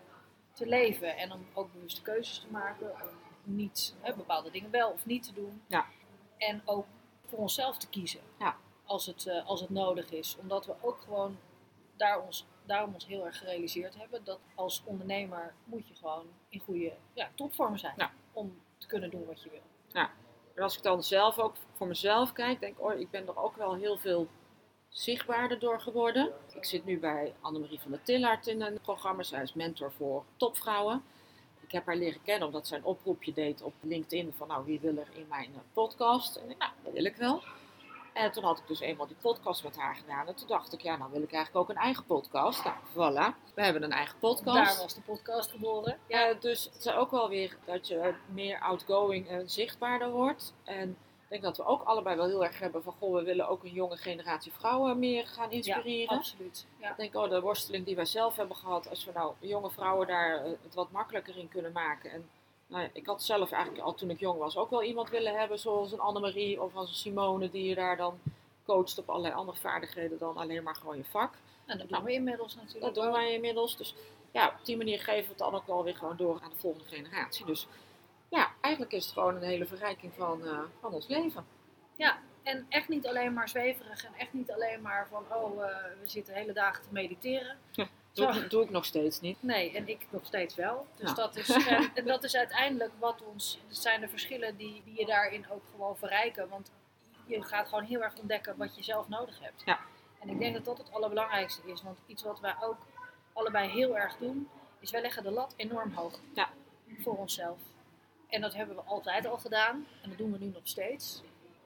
te 0.52 0.66
leven. 0.66 1.16
En 1.16 1.32
om 1.32 1.46
ook 1.54 1.72
bewuste 1.72 2.02
keuzes 2.02 2.38
te 2.38 2.46
maken. 2.50 2.92
Om 3.46 3.54
niet 3.56 3.94
hè, 4.00 4.14
bepaalde 4.14 4.50
dingen 4.50 4.70
wel 4.70 4.90
of 4.90 5.06
niet 5.06 5.22
te 5.22 5.32
doen. 5.32 5.62
Ja. 5.66 5.86
En 6.36 6.62
ook 6.64 6.86
voor 7.26 7.38
onszelf 7.38 7.78
te 7.78 7.88
kiezen. 7.88 8.20
Ja. 8.38 8.56
Als, 8.84 9.06
het, 9.06 9.26
eh, 9.26 9.46
als 9.46 9.60
het 9.60 9.70
nodig 9.70 10.10
is. 10.10 10.36
Omdat 10.40 10.66
we 10.66 10.74
ook 10.80 11.00
gewoon 11.00 11.38
daar 11.96 12.20
ons, 12.22 12.46
daarom 12.66 12.94
ons 12.94 13.06
heel 13.06 13.26
erg 13.26 13.38
gerealiseerd 13.38 13.96
hebben 13.96 14.24
dat 14.24 14.38
als 14.54 14.82
ondernemer 14.84 15.54
moet 15.64 15.88
je 15.88 15.94
gewoon 15.94 16.26
in 16.48 16.60
goede 16.60 16.92
ja, 17.12 17.30
topvorm 17.34 17.76
zijn. 17.76 17.94
Ja. 17.96 18.10
Om 18.32 18.60
te 18.76 18.86
kunnen 18.86 19.10
doen 19.10 19.26
wat 19.26 19.42
je 19.42 19.50
wil. 19.50 19.62
En 20.54 20.62
als 20.62 20.76
ik 20.76 20.82
dan 20.82 21.02
zelf 21.02 21.38
ook 21.38 21.54
voor 21.72 21.86
mezelf 21.86 22.32
kijk, 22.32 22.60
denk 22.60 22.78
ik, 22.78 22.84
oh, 22.84 23.00
ik 23.00 23.10
ben 23.10 23.26
er 23.26 23.36
ook 23.36 23.56
wel 23.56 23.74
heel 23.74 23.98
veel 23.98 24.28
zichtbaarder 24.88 25.58
door 25.58 25.80
geworden. 25.80 26.32
Ik 26.54 26.64
zit 26.64 26.84
nu 26.84 26.98
bij 26.98 27.34
Annemarie 27.40 27.80
van 27.80 27.90
der 27.90 28.02
Tillard 28.02 28.46
in 28.46 28.62
een 28.62 28.80
programma. 28.82 29.22
Zij 29.22 29.42
is 29.42 29.52
mentor 29.54 29.92
voor 29.92 30.24
topvrouwen. 30.36 31.02
Ik 31.60 31.72
heb 31.72 31.86
haar 31.86 31.96
leren 31.96 32.22
kennen 32.22 32.46
omdat 32.46 32.66
zij 32.66 32.78
een 32.78 32.84
oproepje 32.84 33.32
deed 33.32 33.62
op 33.62 33.72
LinkedIn 33.80 34.32
van, 34.36 34.48
nou, 34.48 34.64
wie 34.64 34.80
wil 34.80 34.96
er 34.96 35.08
in 35.12 35.26
mijn 35.28 35.50
eh, 35.54 35.60
podcast? 35.72 36.36
En 36.36 36.50
ik, 36.50 36.58
nou, 36.58 36.72
dat 36.84 36.92
wil 36.92 37.04
ik 37.04 37.16
wel. 37.16 37.42
En 38.12 38.32
toen 38.32 38.44
had 38.44 38.58
ik 38.58 38.66
dus 38.66 38.80
eenmaal 38.80 39.06
die 39.06 39.16
podcast 39.20 39.62
met 39.62 39.76
haar 39.76 39.94
gedaan. 39.94 40.26
En 40.26 40.34
toen 40.34 40.46
dacht 40.48 40.72
ik, 40.72 40.80
ja, 40.80 40.96
nou 40.96 41.10
wil 41.12 41.22
ik 41.22 41.32
eigenlijk 41.32 41.64
ook 41.64 41.76
een 41.76 41.82
eigen 41.82 42.04
podcast. 42.04 42.64
Nou, 42.64 42.76
voilà. 42.92 43.54
We 43.54 43.62
hebben 43.62 43.82
een 43.82 43.92
eigen 43.92 44.18
podcast. 44.18 44.68
Daar 44.68 44.82
was 44.82 44.94
de 44.94 45.00
podcast 45.00 45.50
geboren. 45.50 45.98
Ja, 46.06 46.34
dus 46.34 46.64
het 46.64 46.84
is 46.84 46.92
ook 46.92 47.10
wel 47.10 47.28
weer 47.28 47.56
dat 47.64 47.88
je 47.88 48.14
meer 48.26 48.60
outgoing 48.60 49.28
en 49.28 49.50
zichtbaarder 49.50 50.10
wordt. 50.10 50.54
En 50.64 50.96
denk 51.28 51.42
dat 51.42 51.56
we 51.56 51.64
ook 51.64 51.82
allebei 51.82 52.16
wel 52.16 52.26
heel 52.26 52.44
erg 52.44 52.58
hebben 52.58 52.82
van, 52.82 52.94
goh, 52.98 53.14
we 53.14 53.22
willen 53.22 53.48
ook 53.48 53.64
een 53.64 53.72
jonge 53.72 53.96
generatie 53.96 54.52
vrouwen 54.52 54.98
meer 54.98 55.26
gaan 55.26 55.50
inspireren. 55.50 56.16
absoluut. 56.16 56.66
Ja. 56.80 56.90
Ik 56.90 56.96
denk, 56.96 57.14
oh, 57.16 57.30
de 57.30 57.40
worsteling 57.40 57.84
die 57.84 57.96
wij 57.96 58.04
zelf 58.04 58.36
hebben 58.36 58.56
gehad, 58.56 58.90
als 58.90 59.04
we 59.04 59.12
nou 59.14 59.32
jonge 59.38 59.70
vrouwen 59.70 60.06
daar 60.06 60.44
eh, 60.44 60.50
het 60.62 60.74
wat 60.74 60.90
makkelijker 60.90 61.38
in 61.38 61.48
kunnen 61.48 61.72
maken. 61.72 62.10
En 62.10 62.28
nou 62.66 62.82
ja, 62.82 62.88
ik 62.92 63.06
had 63.06 63.22
zelf 63.22 63.50
eigenlijk 63.50 63.84
al 63.84 63.94
toen 63.94 64.10
ik 64.10 64.20
jong 64.20 64.38
was 64.38 64.56
ook 64.56 64.70
wel 64.70 64.82
iemand 64.82 65.10
willen 65.10 65.38
hebben, 65.38 65.58
zoals 65.58 65.92
een 65.92 66.00
Annemarie 66.00 66.62
of 66.62 66.74
als 66.74 66.88
een 66.88 66.94
Simone, 66.94 67.50
die 67.50 67.64
je 67.64 67.74
daar 67.74 67.96
dan 67.96 68.18
coacht 68.64 68.98
op 68.98 69.08
allerlei 69.08 69.34
andere 69.34 69.58
vaardigheden 69.58 70.18
dan 70.18 70.36
alleen 70.36 70.62
maar 70.62 70.74
gewoon 70.74 70.96
je 70.96 71.04
vak. 71.04 71.34
En 71.66 71.78
dat 71.78 71.88
doen 71.88 72.04
we 72.04 72.12
inmiddels 72.12 72.54
natuurlijk. 72.54 72.94
Dat 72.94 73.04
doen 73.04 73.12
wij 73.12 73.32
inmiddels. 73.32 73.76
Dus 73.76 73.94
ja, 74.30 74.54
op 74.58 74.64
die 74.64 74.76
manier 74.76 74.98
geven 74.98 75.22
we 75.22 75.28
het 75.28 75.38
dan 75.38 75.54
ook 75.54 75.66
wel 75.66 75.84
weer 75.84 75.96
gewoon 75.96 76.16
door 76.16 76.40
aan 76.42 76.50
de 76.50 76.56
volgende 76.56 76.88
generatie. 76.88 77.46
Dus 77.46 77.66
ja, 78.28 78.50
eigenlijk 78.60 78.92
is 78.94 79.04
het 79.04 79.12
gewoon 79.12 79.34
een 79.36 79.42
hele 79.42 79.66
verrijking 79.66 80.12
van, 80.16 80.44
eh, 80.46 80.58
van 80.80 80.92
ons 80.92 81.06
leven. 81.06 81.46
Ja, 81.96 82.18
en 82.42 82.66
echt 82.68 82.88
niet 82.88 83.06
alleen 83.06 83.32
maar 83.32 83.48
zweverig 83.48 84.04
en 84.04 84.14
echt 84.14 84.32
niet 84.32 84.50
alleen 84.52 84.82
maar 84.82 85.06
van, 85.10 85.24
oh, 85.32 85.62
eh, 85.64 85.76
we 86.00 86.08
zitten 86.08 86.34
hele 86.34 86.52
dagen 86.52 86.82
te 86.82 86.88
mediteren. 86.92 87.58
Doe, 88.12 88.28
ik- 88.32 88.50
doe 88.50 88.62
ik 88.64 88.70
nog 88.70 88.84
steeds 88.84 89.20
niet. 89.20 89.42
Nee, 89.42 89.72
en 89.76 89.88
ik 89.88 90.06
nog 90.10 90.26
steeds 90.26 90.54
wel. 90.54 90.86
Dus 90.96 91.08
Ja. 91.08 91.14
dat, 91.14 91.36
is, 91.36 91.48
en, 91.68 91.90
en 91.94 92.04
dat 92.04 92.24
is 92.24 92.36
uiteindelijk 92.36 92.92
wat 92.98 93.22
ons, 93.22 93.60
het 93.68 93.76
zijn 93.76 94.00
de 94.00 94.08
verschillen 94.08 94.56
die, 94.56 94.82
die 94.84 94.98
je 94.98 95.06
daarin 95.06 95.50
ook 95.50 95.62
gewoon 95.70 95.96
verrijken. 95.96 96.48
Want 96.48 96.70
je 97.26 97.42
gaat 97.42 97.68
gewoon 97.68 97.84
heel 97.84 98.02
erg 98.02 98.18
ontdekken 98.18 98.56
wat 98.56 98.76
je 98.76 98.82
zelf 98.82 99.08
nodig 99.08 99.40
hebt. 99.40 99.62
Ja. 99.64 99.78
En 100.20 100.28
ik 100.28 100.38
denk 100.38 100.54
dat 100.54 100.64
dat 100.64 100.78
het 100.78 100.92
allerbelangrijkste 100.92 101.60
is. 101.64 101.82
Want 101.82 101.98
iets 102.06 102.22
wat 102.22 102.40
wij 102.40 102.54
ook 102.62 102.76
allebei 103.32 103.68
heel 103.68 103.96
erg 103.98 104.16
doen, 104.16 104.48
is 104.80 104.90
wij 104.90 105.00
leggen 105.00 105.22
de 105.22 105.30
lat 105.30 105.54
enorm 105.56 105.92
hoog 105.92 106.20
Ja. 106.34 106.48
voor 106.98 107.16
onszelf. 107.16 107.58
En 108.28 108.40
dat 108.40 108.54
hebben 108.54 108.76
we 108.76 108.82
altijd 108.82 109.26
al 109.26 109.38
gedaan. 109.38 109.86
En 110.02 110.08
dat 110.08 110.18
doen 110.18 110.32
we 110.32 110.38
nu 110.38 110.46
nog 110.46 110.60
steeds. 110.68 111.22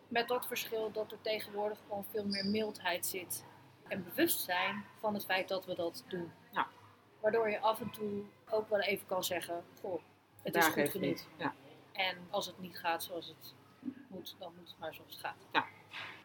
Met 0.09 0.29
dat 0.29 0.46
verschil 0.46 0.92
dat 0.92 1.12
er 1.12 1.20
tegenwoordig 1.20 1.79
gewoon 1.79 2.05
veel 2.11 2.27
meer 2.27 2.46
mildheid 2.46 3.07
zit. 3.07 3.44
En 3.88 4.05
bewustzijn 4.05 4.85
van 5.01 5.14
het 5.14 5.25
feit 5.25 5.48
dat 5.48 5.64
we 5.64 5.75
dat 5.75 6.05
doen. 6.09 6.33
Ja. 6.51 6.66
Waardoor 7.20 7.51
je 7.51 7.61
af 7.61 7.81
en 7.81 7.90
toe 7.90 8.22
ook 8.51 8.68
wel 8.68 8.81
even 8.81 9.07
kan 9.07 9.25
zeggen, 9.25 9.64
goh, 9.81 10.03
het 10.42 10.53
Daar 10.53 10.62
is 10.77 10.83
goed 10.83 10.90
genoeg. 10.90 11.20
Ja. 11.37 11.55
En 11.92 12.16
als 12.31 12.46
het 12.46 12.59
niet 12.59 12.79
gaat 12.79 13.03
zoals 13.03 13.27
het 13.29 13.55
moet, 14.09 14.37
dan 14.38 14.53
moet 14.59 14.68
het 14.68 14.79
maar 14.79 14.94
zoals 14.94 15.12
het 15.12 15.20
gaat. 15.20 15.46
Ja. 15.53 15.66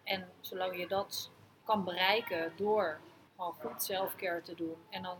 En 0.03 0.29
zolang 0.41 0.77
je 0.77 0.87
dat 0.87 1.31
kan 1.63 1.83
bereiken 1.83 2.53
door 2.55 2.99
gewoon 3.35 3.53
goed 3.53 3.83
selfcare 3.83 4.41
te 4.41 4.55
doen. 4.55 4.75
En 4.89 5.03
dan 5.03 5.17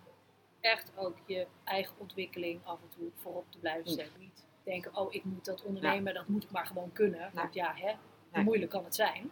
echt 0.61 0.91
ook 0.95 1.17
je 1.25 1.47
eigen 1.63 1.93
ontwikkeling 1.97 2.65
af 2.65 2.79
en 2.81 2.89
toe 2.89 3.11
voorop 3.15 3.51
te 3.51 3.57
blijven 3.57 3.89
Mm. 3.91 3.97
zetten. 3.97 4.19
Niet 4.19 4.45
denken, 4.69 4.95
oh 4.95 5.13
ik 5.13 5.23
moet 5.23 5.45
dat 5.45 5.63
ondernemen, 5.63 6.13
dat 6.13 6.27
moet 6.27 6.43
ik 6.43 6.51
maar 6.51 6.65
gewoon 6.65 6.91
kunnen. 6.93 7.29
Want 7.33 7.53
ja, 7.53 7.73
hè, 7.75 7.91
hoe 8.31 8.43
moeilijk 8.43 8.71
kan 8.71 8.83
het 8.83 8.95
zijn? 8.95 9.31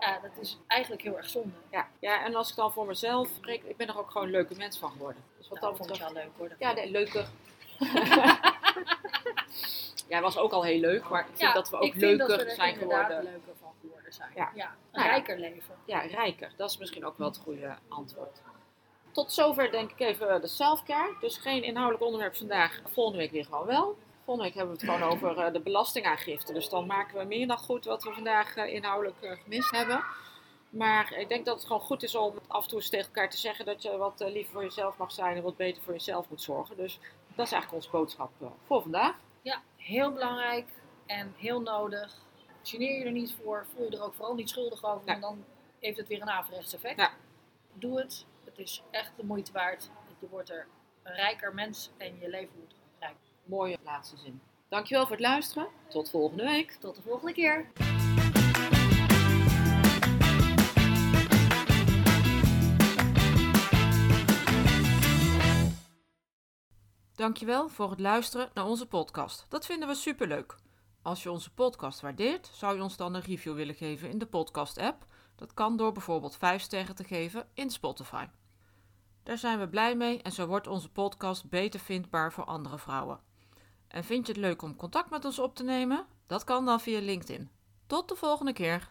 Ja, 0.00 0.18
dat 0.18 0.30
is 0.40 0.58
eigenlijk 0.66 1.02
heel 1.02 1.16
erg 1.16 1.28
zonde. 1.28 1.54
Ja. 1.70 1.88
ja, 1.98 2.24
en 2.24 2.34
als 2.34 2.50
ik 2.50 2.56
dan 2.56 2.72
voor 2.72 2.86
mezelf 2.86 3.28
spreek, 3.28 3.62
ik 3.62 3.76
ben 3.76 3.88
er 3.88 3.98
ook 3.98 4.10
gewoon 4.10 4.26
een 4.26 4.32
leuke 4.32 4.54
mens 4.54 4.78
van 4.78 4.90
geworden. 4.90 5.22
Dus 5.38 5.48
wat 5.48 5.60
Dat 5.60 5.68
dat 5.68 5.78
vond 5.86 5.94
ik 5.96 6.02
wel 6.02 6.12
leuk 6.12 6.30
hoor. 6.36 6.48
dat 6.48 6.58
Ja, 6.58 6.72
nee, 6.72 6.90
leuker. 6.90 7.26
Jij 10.08 10.20
was 10.20 10.36
ook 10.38 10.52
al 10.52 10.62
heel 10.64 10.80
leuk, 10.80 11.08
maar 11.08 11.20
ik 11.20 11.26
vind 11.26 11.40
Ja, 11.40 11.52
dat 11.52 11.70
we 11.70 11.76
ook 11.76 11.82
ik 11.82 11.92
vind 11.92 12.18
dat 12.18 12.28
leuker 12.28 12.44
we 12.44 12.50
er 12.50 12.56
zijn 12.56 12.76
geworden. 12.76 13.22
leuker 13.22 13.52
van 13.60 13.72
geworden 13.80 14.12
zijn. 14.12 14.30
Ja. 14.34 14.50
Ja, 14.54 14.64
een 14.66 14.72
Nou 14.92 15.04
ja. 15.04 15.10
rijker 15.10 15.38
leven. 15.38 15.74
Ja, 15.84 16.00
rijker. 16.00 16.52
Dat 16.56 16.70
is 16.70 16.78
misschien 16.78 17.04
ook 17.04 17.18
wel 17.18 17.26
het 17.28 17.36
goede 17.38 17.74
antwoord. 17.88 18.40
Tot 19.12 19.32
zover 19.32 19.70
denk 19.70 19.90
ik 19.90 20.00
even 20.00 20.40
de 20.40 20.46
selfcare. 20.46 21.16
Dus 21.20 21.36
geen 21.36 21.62
inhoudelijk 21.62 22.04
onderwerp 22.04 22.36
vandaag. 22.36 22.80
Volgende 22.84 23.18
week 23.18 23.30
weer 23.30 23.44
gewoon 23.44 23.66
wel. 23.66 23.98
Hebben 24.38 24.66
we 24.66 24.72
het 24.72 24.82
gewoon 24.82 25.02
over 25.02 25.38
eh, 25.38 25.52
de 25.52 25.60
belastingaangifte. 25.60 26.52
Dus 26.52 26.68
dan 26.68 26.86
maken 26.86 27.18
we 27.18 27.24
meer 27.24 27.46
dan 27.46 27.58
goed 27.58 27.84
wat 27.84 28.02
we 28.02 28.12
vandaag 28.12 28.56
eh, 28.56 28.74
inhoudelijk 28.74 29.22
eh, 29.22 29.32
gemist 29.42 29.70
hebben. 29.70 30.04
Maar 30.68 31.12
ik 31.12 31.28
denk 31.28 31.44
dat 31.44 31.56
het 31.56 31.66
gewoon 31.66 31.82
goed 31.82 32.02
is 32.02 32.14
om 32.14 32.34
af 32.46 32.62
en 32.62 32.68
toe 32.68 32.78
eens 32.78 32.88
tegen 32.88 33.06
elkaar 33.06 33.30
te 33.30 33.36
zeggen 33.36 33.64
dat 33.64 33.82
je 33.82 33.96
wat 33.96 34.20
liever 34.26 34.52
voor 34.52 34.62
jezelf 34.62 34.96
mag 34.96 35.12
zijn 35.12 35.36
en 35.36 35.42
wat 35.42 35.56
beter 35.56 35.82
voor 35.82 35.92
jezelf 35.92 36.28
moet 36.28 36.42
zorgen. 36.42 36.76
Dus 36.76 36.98
dat 37.34 37.46
is 37.46 37.52
eigenlijk 37.52 37.72
onze 37.72 37.90
boodschap 37.90 38.30
voor 38.66 38.82
vandaag. 38.82 39.14
Ja, 39.42 39.62
heel 39.76 40.12
belangrijk 40.12 40.68
en 41.06 41.34
heel 41.36 41.60
nodig. 41.60 42.14
Geneer 42.62 42.98
je 42.98 43.04
er 43.04 43.12
niet 43.12 43.36
voor, 43.42 43.66
voel 43.74 43.90
je 43.90 43.96
er 43.96 44.02
ook 44.02 44.14
vooral 44.14 44.34
niet 44.34 44.50
schuldig 44.50 44.84
over, 44.84 45.04
want 45.04 45.22
dan 45.22 45.44
heeft 45.80 45.98
het 45.98 46.08
weer 46.08 46.22
een 46.22 46.30
averechts 46.30 46.74
effect. 46.74 46.96
Ja. 46.96 47.10
Doe 47.72 47.98
het, 47.98 48.26
het 48.44 48.58
is 48.58 48.82
echt 48.90 49.12
de 49.16 49.24
moeite 49.24 49.52
waard. 49.52 49.90
Je 50.18 50.28
wordt 50.28 50.50
er 50.50 50.66
een 51.02 51.14
rijker 51.14 51.54
mens 51.54 51.90
en 51.96 52.18
je 52.20 52.28
leven 52.28 52.54
wordt. 52.56 52.79
Mooie 53.50 53.78
laatste 53.84 54.16
zin. 54.16 54.40
Dankjewel 54.68 55.02
voor 55.02 55.16
het 55.16 55.24
luisteren. 55.24 55.68
Tot 55.88 56.10
volgende 56.10 56.44
week. 56.44 56.72
Tot 56.72 56.96
de 56.96 57.02
volgende 57.02 57.32
keer. 57.32 57.70
Dankjewel 67.14 67.68
voor 67.68 67.90
het 67.90 68.00
luisteren 68.00 68.50
naar 68.54 68.66
onze 68.66 68.86
podcast. 68.86 69.46
Dat 69.48 69.66
vinden 69.66 69.88
we 69.88 69.94
superleuk. 69.94 70.56
Als 71.02 71.22
je 71.22 71.30
onze 71.30 71.54
podcast 71.54 72.00
waardeert, 72.00 72.50
zou 72.52 72.76
je 72.76 72.82
ons 72.82 72.96
dan 72.96 73.14
een 73.14 73.20
review 73.20 73.54
willen 73.54 73.74
geven 73.74 74.10
in 74.10 74.18
de 74.18 74.26
podcast-app. 74.26 75.06
Dat 75.36 75.54
kan 75.54 75.76
door 75.76 75.92
bijvoorbeeld 75.92 76.36
5 76.36 76.62
sterren 76.62 76.94
te 76.94 77.04
geven 77.04 77.48
in 77.54 77.70
Spotify. 77.70 78.26
Daar 79.22 79.38
zijn 79.38 79.58
we 79.58 79.68
blij 79.68 79.96
mee 79.96 80.22
en 80.22 80.32
zo 80.32 80.46
wordt 80.46 80.66
onze 80.66 80.90
podcast 80.90 81.48
beter 81.48 81.80
vindbaar 81.80 82.32
voor 82.32 82.44
andere 82.44 82.78
vrouwen. 82.78 83.29
En 83.90 84.04
vind 84.04 84.26
je 84.26 84.32
het 84.32 84.40
leuk 84.40 84.62
om 84.62 84.76
contact 84.76 85.10
met 85.10 85.24
ons 85.24 85.38
op 85.38 85.54
te 85.54 85.62
nemen? 85.62 86.06
Dat 86.26 86.44
kan 86.44 86.64
dan 86.64 86.80
via 86.80 87.00
LinkedIn. 87.00 87.50
Tot 87.86 88.08
de 88.08 88.14
volgende 88.14 88.52
keer. 88.52 88.90